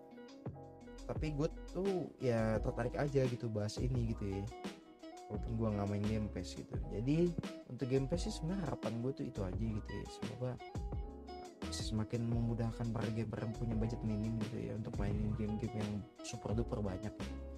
tapi 1.09 1.33
gue 1.33 1.49
tuh 1.73 2.13
ya 2.21 2.61
tertarik 2.61 2.97
aja 3.01 3.25
gitu 3.25 3.49
bahas 3.49 3.81
ini 3.81 4.13
gitu 4.13 4.29
ya 4.29 4.45
walaupun 5.29 5.53
gue 5.55 5.69
nggak 5.77 5.89
main 5.89 6.05
Game 6.05 6.29
Pass 6.33 6.57
gitu. 6.57 6.75
Jadi 6.93 7.33
untuk 7.69 7.87
Game 7.89 8.07
Pass 8.09 8.27
sih 8.27 8.33
sebenarnya 8.33 8.65
harapan 8.69 8.93
gue 9.05 9.13
tuh 9.13 9.25
itu 9.29 9.41
aja 9.45 9.65
gitu 9.65 9.93
ya. 9.93 10.07
Semoga 10.09 10.53
bisa 11.69 11.83
semakin 11.85 12.25
memudahkan 12.25 12.87
para 12.97 13.09
gamer 13.13 13.45
yang 13.45 13.53
punya 13.53 13.77
budget 13.77 14.01
minim 14.01 14.41
gitu 14.49 14.57
ya 14.57 14.73
untuk 14.73 14.97
mainin 14.97 15.37
game-game 15.37 15.77
yang 15.77 15.91
super 16.25 16.57
duper 16.57 16.81
banyak. 16.81 17.13
Gitu 17.13 17.49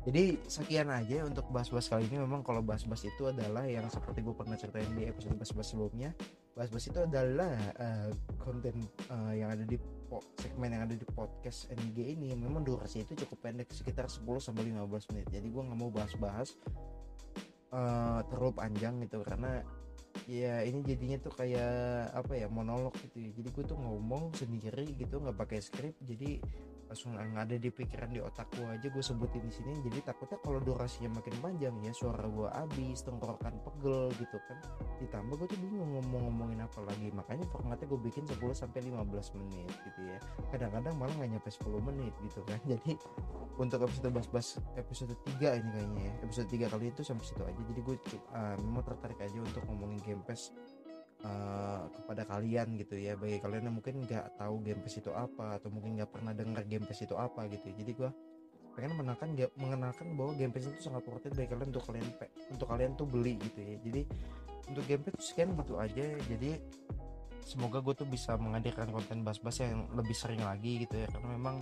jadi 0.00 0.40
sekian 0.48 0.88
aja 0.88 1.28
untuk 1.28 1.44
bahas-bahas 1.52 1.92
kali 1.92 2.08
ini. 2.08 2.24
Memang 2.24 2.40
kalau 2.40 2.64
bahas-bahas 2.64 3.04
itu 3.04 3.28
adalah 3.28 3.68
yang 3.68 3.84
seperti 3.92 4.24
gue 4.24 4.32
pernah 4.32 4.56
ceritain 4.56 4.88
di 4.96 5.04
episode 5.04 5.36
bahas-bahas 5.36 5.68
sebelumnya. 5.76 6.10
Bahas-bahas 6.56 6.86
itu 6.88 7.00
adalah 7.04 7.52
uh, 7.76 8.10
konten 8.40 8.80
uh, 9.12 9.32
yang 9.36 9.52
ada 9.52 9.64
di 9.68 9.76
segmen 10.40 10.72
yang 10.72 10.88
ada 10.88 10.96
di 10.96 11.04
podcast 11.04 11.68
NG 11.68 12.16
ini. 12.16 12.32
Memang 12.32 12.64
durasi 12.64 13.04
itu 13.04 13.12
cukup 13.12 13.44
pendek 13.44 13.68
sekitar 13.76 14.08
10 14.08 14.24
sampai 14.40 14.72
15 14.72 15.12
menit. 15.12 15.26
Jadi 15.28 15.46
gue 15.52 15.62
nggak 15.68 15.78
mau 15.78 15.92
bahas-bahas 15.92 16.56
uh, 17.74 18.20
terlalu 18.28 18.52
panjang 18.54 18.94
gitu 19.02 19.22
karena 19.22 19.62
ya 20.26 20.62
ini 20.66 20.82
jadinya 20.82 21.18
tuh 21.22 21.32
kayak 21.34 22.10
apa 22.14 22.32
ya 22.34 22.46
monolog 22.50 22.94
gitu 23.02 23.18
ya. 23.22 23.30
Jadi 23.34 23.48
gue 23.50 23.64
tuh 23.66 23.78
ngomong 23.78 24.34
sendiri 24.34 24.86
gitu 24.98 25.22
nggak 25.22 25.38
pakai 25.38 25.58
skrip. 25.62 25.94
Jadi 26.02 26.42
langsung 26.90 27.14
ada 27.14 27.54
di 27.54 27.70
pikiran 27.70 28.10
di 28.10 28.18
otak 28.18 28.50
gue 28.58 28.66
aja 28.66 28.90
gue 28.90 28.98
sebutin 28.98 29.46
di 29.46 29.54
sini. 29.54 29.78
Jadi 29.78 30.02
takutnya 30.02 30.42
kalau 30.42 30.58
durasinya 30.58 31.22
makin 31.22 31.38
panjang 31.38 31.70
ya 31.86 31.94
suara 31.94 32.26
gue 32.26 32.50
habis 32.50 33.06
tenggorokan 33.06 33.62
pegel 33.62 34.10
gitu 34.18 34.42
kan 34.50 34.58
ditambah 34.98 35.38
gue 35.38 35.48
tuh 35.54 35.60
bingung 35.62 36.02
ngomong-ngomongin 36.02 36.66
apa 36.66 36.82
lagi. 36.82 37.14
Makanya 37.14 37.46
formatnya 37.54 37.86
gue 37.86 38.00
bikin 38.02 38.26
10 38.26 38.42
sampai 38.58 38.82
15 38.82 39.38
menit 39.38 39.70
gitu 39.86 40.00
ya. 40.02 40.18
Kadang-kadang 40.50 40.98
malah 40.98 41.14
nggak 41.14 41.30
nyampe 41.38 41.50
10 41.54 41.78
menit 41.78 42.14
gitu 42.26 42.42
kan. 42.42 42.58
Jadi 42.74 42.98
untuk 43.54 43.86
episode 43.86 44.10
bas-bas 44.10 44.58
episode 44.74 45.14
3 45.38 45.62
ini 45.62 45.70
kayaknya 45.70 46.02
ya. 46.10 46.12
Episode 46.26 46.48
3 46.50 46.74
kali 46.74 46.84
itu 46.90 47.06
sampai 47.06 47.22
situ 47.22 47.42
aja. 47.46 47.62
Jadi 47.70 47.80
gue 47.86 47.96
uh, 48.34 48.58
memang 48.66 48.82
tertarik 48.82 49.22
aja 49.22 49.38
untuk 49.38 49.62
ngomongin 49.70 50.02
Game 50.02 50.22
Pass 50.26 50.50
uh, 51.24 51.88
kepada 51.90 52.22
kalian 52.28 52.76
gitu 52.80 52.96
ya. 52.96 53.16
Bagi 53.16 53.38
kalian 53.40 53.70
yang 53.70 53.76
mungkin 53.76 54.04
nggak 54.04 54.40
tahu 54.40 54.60
Game 54.64 54.80
Pass 54.84 55.00
itu 55.00 55.10
apa 55.12 55.60
atau 55.60 55.68
mungkin 55.72 56.00
nggak 56.00 56.10
pernah 56.10 56.32
dengar 56.32 56.64
Game 56.64 56.84
Pass 56.84 57.02
itu 57.04 57.16
apa 57.16 57.46
gitu 57.48 57.72
jadi 57.72 57.92
gue 57.92 58.10
pengen 58.78 58.96
mengenalkan 58.96 59.28
mengenalkan 59.58 60.06
bahwa 60.14 60.32
Game 60.38 60.54
Pass 60.54 60.70
itu 60.70 60.80
sangat 60.88 61.02
worth 61.10 61.26
it 61.26 61.34
bagi 61.34 61.50
kalian 61.50 61.68
untuk 61.74 61.84
kalian 61.90 62.06
untuk 62.48 62.66
kalian 62.70 62.90
tuh 62.94 63.06
beli 63.06 63.34
gitu 63.36 63.60
ya. 63.60 63.76
Jadi 63.82 64.02
untuk 64.70 64.84
Game 64.86 65.02
Pass 65.04 65.20
sekian 65.20 65.52
gitu 65.58 65.74
aja. 65.76 66.04
Jadi 66.30 66.50
semoga 67.44 67.82
gue 67.82 67.94
tuh 67.98 68.08
bisa 68.08 68.38
menghadirkan 68.38 68.88
konten 68.94 69.26
bas-bas 69.26 69.58
yang 69.60 69.90
lebih 69.92 70.14
sering 70.14 70.40
lagi 70.40 70.86
gitu 70.86 70.96
ya. 70.96 71.06
Karena 71.10 71.28
memang 71.34 71.60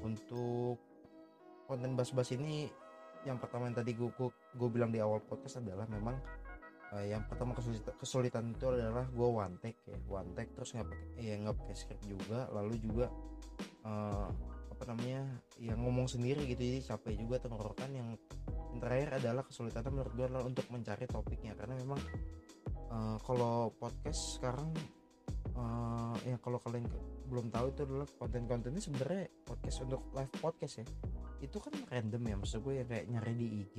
untuk 0.00 0.80
konten 1.68 1.94
bas-bas 1.98 2.30
ini 2.32 2.70
yang 3.26 3.42
pertama 3.42 3.66
yang 3.66 3.76
tadi 3.76 3.92
gue, 3.92 4.10
gue 4.54 4.68
bilang 4.70 4.94
di 4.94 5.02
awal 5.02 5.18
podcast 5.18 5.58
adalah 5.58 5.84
memang 5.90 6.14
uh, 6.94 7.04
yang 7.06 7.22
pertama 7.26 7.56
kesulitan, 7.56 7.94
kesulitan 7.98 8.44
itu 8.52 8.64
adalah 8.70 9.06
gue 9.08 9.28
one 9.28 9.56
take 9.58 9.80
ya. 9.88 9.98
One 10.06 10.30
take 10.36 10.52
terus 10.54 10.74
nggak 10.76 10.86
pakai 10.86 11.22
ya 11.22 11.34
nggak 11.40 11.56
pakai 11.56 11.76
script 11.76 12.04
juga. 12.06 12.46
Lalu 12.52 12.74
juga 12.78 13.06
uh, 13.86 14.28
apa 14.76 14.82
namanya 14.92 15.24
yang 15.58 15.80
ngomong 15.82 16.06
sendiri 16.06 16.44
gitu. 16.46 16.60
Jadi 16.60 16.80
capek 16.84 17.14
juga 17.16 17.36
tenggorokan. 17.42 17.90
Yang, 17.90 18.08
terakhir 18.76 19.24
adalah 19.24 19.42
kesulitannya 19.48 19.88
menurut 19.88 20.12
gue 20.12 20.26
adalah 20.28 20.44
untuk 20.44 20.66
mencari 20.68 21.08
topiknya. 21.08 21.56
Karena 21.56 21.74
memang 21.80 22.00
uh, 22.92 23.16
kalau 23.24 23.72
podcast 23.72 24.36
sekarang 24.36 24.70
uh, 25.56 26.12
ya 26.28 26.36
kalau 26.44 26.60
kalian 26.60 26.84
belum 27.26 27.50
tahu 27.50 27.72
itu 27.74 27.80
adalah 27.88 28.06
konten-kontennya 28.20 28.78
sebenarnya 28.78 29.32
podcast 29.48 29.82
untuk 29.82 30.00
live 30.12 30.34
podcast 30.38 30.74
ya. 30.84 30.86
Itu 31.40 31.58
kan 31.58 31.72
random 31.88 32.22
ya. 32.28 32.34
Maksud 32.36 32.60
gue 32.62 32.74
ya 32.80 32.84
kayak 32.84 33.04
nyari 33.10 33.32
di 33.32 33.46
IG 33.64 33.76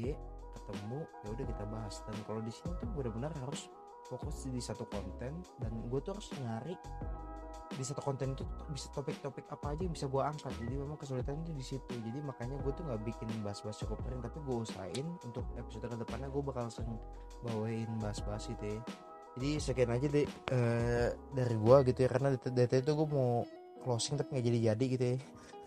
ketemu 0.58 1.00
ya 1.24 1.28
udah 1.32 1.46
kita 1.46 1.63
bahas. 1.70 1.96
Dan 2.04 2.15
kalau 2.26 2.41
di 2.41 2.52
sini 2.52 2.74
tuh 2.82 2.89
benar-benar 2.91 3.32
harus 3.46 3.70
fokus 4.10 4.48
di 4.50 4.62
satu 4.63 4.88
konten 4.89 5.43
dan 5.62 5.72
gue 5.88 6.00
tuh 6.00 6.15
harus 6.15 6.28
nyari 6.39 6.76
di 7.67 7.84
satu 7.84 8.00
konten 8.00 8.32
itu 8.32 8.48
bisa 8.72 8.88
topik-topik 8.96 9.43
apa 9.52 9.76
aja 9.76 9.82
yang 9.86 9.93
bisa 9.93 10.08
gue 10.08 10.22
angkat. 10.24 10.54
Jadi 10.58 10.76
memang 10.80 10.98
kesulitan 10.98 11.36
itu 11.43 11.52
di 11.54 11.65
situ. 11.65 11.93
Jadi 11.93 12.20
makanya 12.24 12.58
gue 12.63 12.72
tuh 12.74 12.84
nggak 12.88 13.02
bikin 13.06 13.30
bahas-bahas 13.43 13.78
cukup 13.84 14.02
keren 14.08 14.20
tapi 14.24 14.38
gue 14.41 14.56
usahain 14.65 15.08
untuk 15.24 15.46
episode 15.60 15.86
ke 15.86 15.98
depannya 16.02 16.28
gue 16.32 16.41
bakal 16.41 16.65
sering 16.72 16.96
bawain 17.46 17.89
bahas-bahas 18.02 18.50
itu 18.50 18.65
ya 18.65 18.82
jadi 19.38 19.62
sekian 19.62 19.93
aja 19.93 20.08
deh 20.10 20.26
uh, 20.26 21.10
dari 21.38 21.56
gue 21.56 21.78
gitu 21.93 22.00
ya. 22.02 22.10
Karena 22.10 22.34
data 22.34 22.76
itu 22.80 22.91
gue 22.98 23.08
mau 23.13 23.46
closing 23.88 24.20
tapi 24.20 24.36
nggak 24.36 24.46
jadi 24.52 24.60
jadi 24.74 24.86
gitu 24.91 25.06
ya 25.06 25.17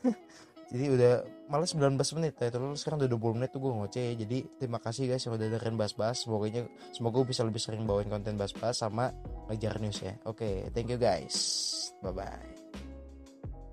jadi 0.70 0.86
udah 0.94 1.12
malah 1.50 1.66
19 1.66 1.98
menit. 2.16 2.38
Ya 2.38 2.48
terus 2.48 2.78
sekarang 2.80 3.02
udah 3.02 3.10
20 3.10 3.36
menit 3.42 3.50
tuh 3.50 3.60
gue 3.60 3.72
ngoceh. 3.74 4.14
Jadi 4.14 4.38
terima 4.56 4.78
kasih 4.78 5.10
guys 5.10 5.26
yang 5.26 5.34
udah 5.34 5.50
dengerin 5.50 5.74
bahas-bahas 5.74 6.22
semoga 6.22 6.46
semoga 6.94 7.14
gue 7.20 7.26
bisa 7.34 7.42
lebih 7.42 7.60
sering 7.60 7.82
bawain 7.84 8.06
konten 8.06 8.38
bahas-bahas 8.38 8.78
sama 8.78 9.10
ngejar 9.50 9.82
news 9.82 9.98
ya. 9.98 10.14
Oke 10.22 10.46
okay, 10.46 10.56
thank 10.70 10.86
you 10.86 10.98
guys. 10.98 11.36
Bye 12.00 12.14
bye 12.14 12.59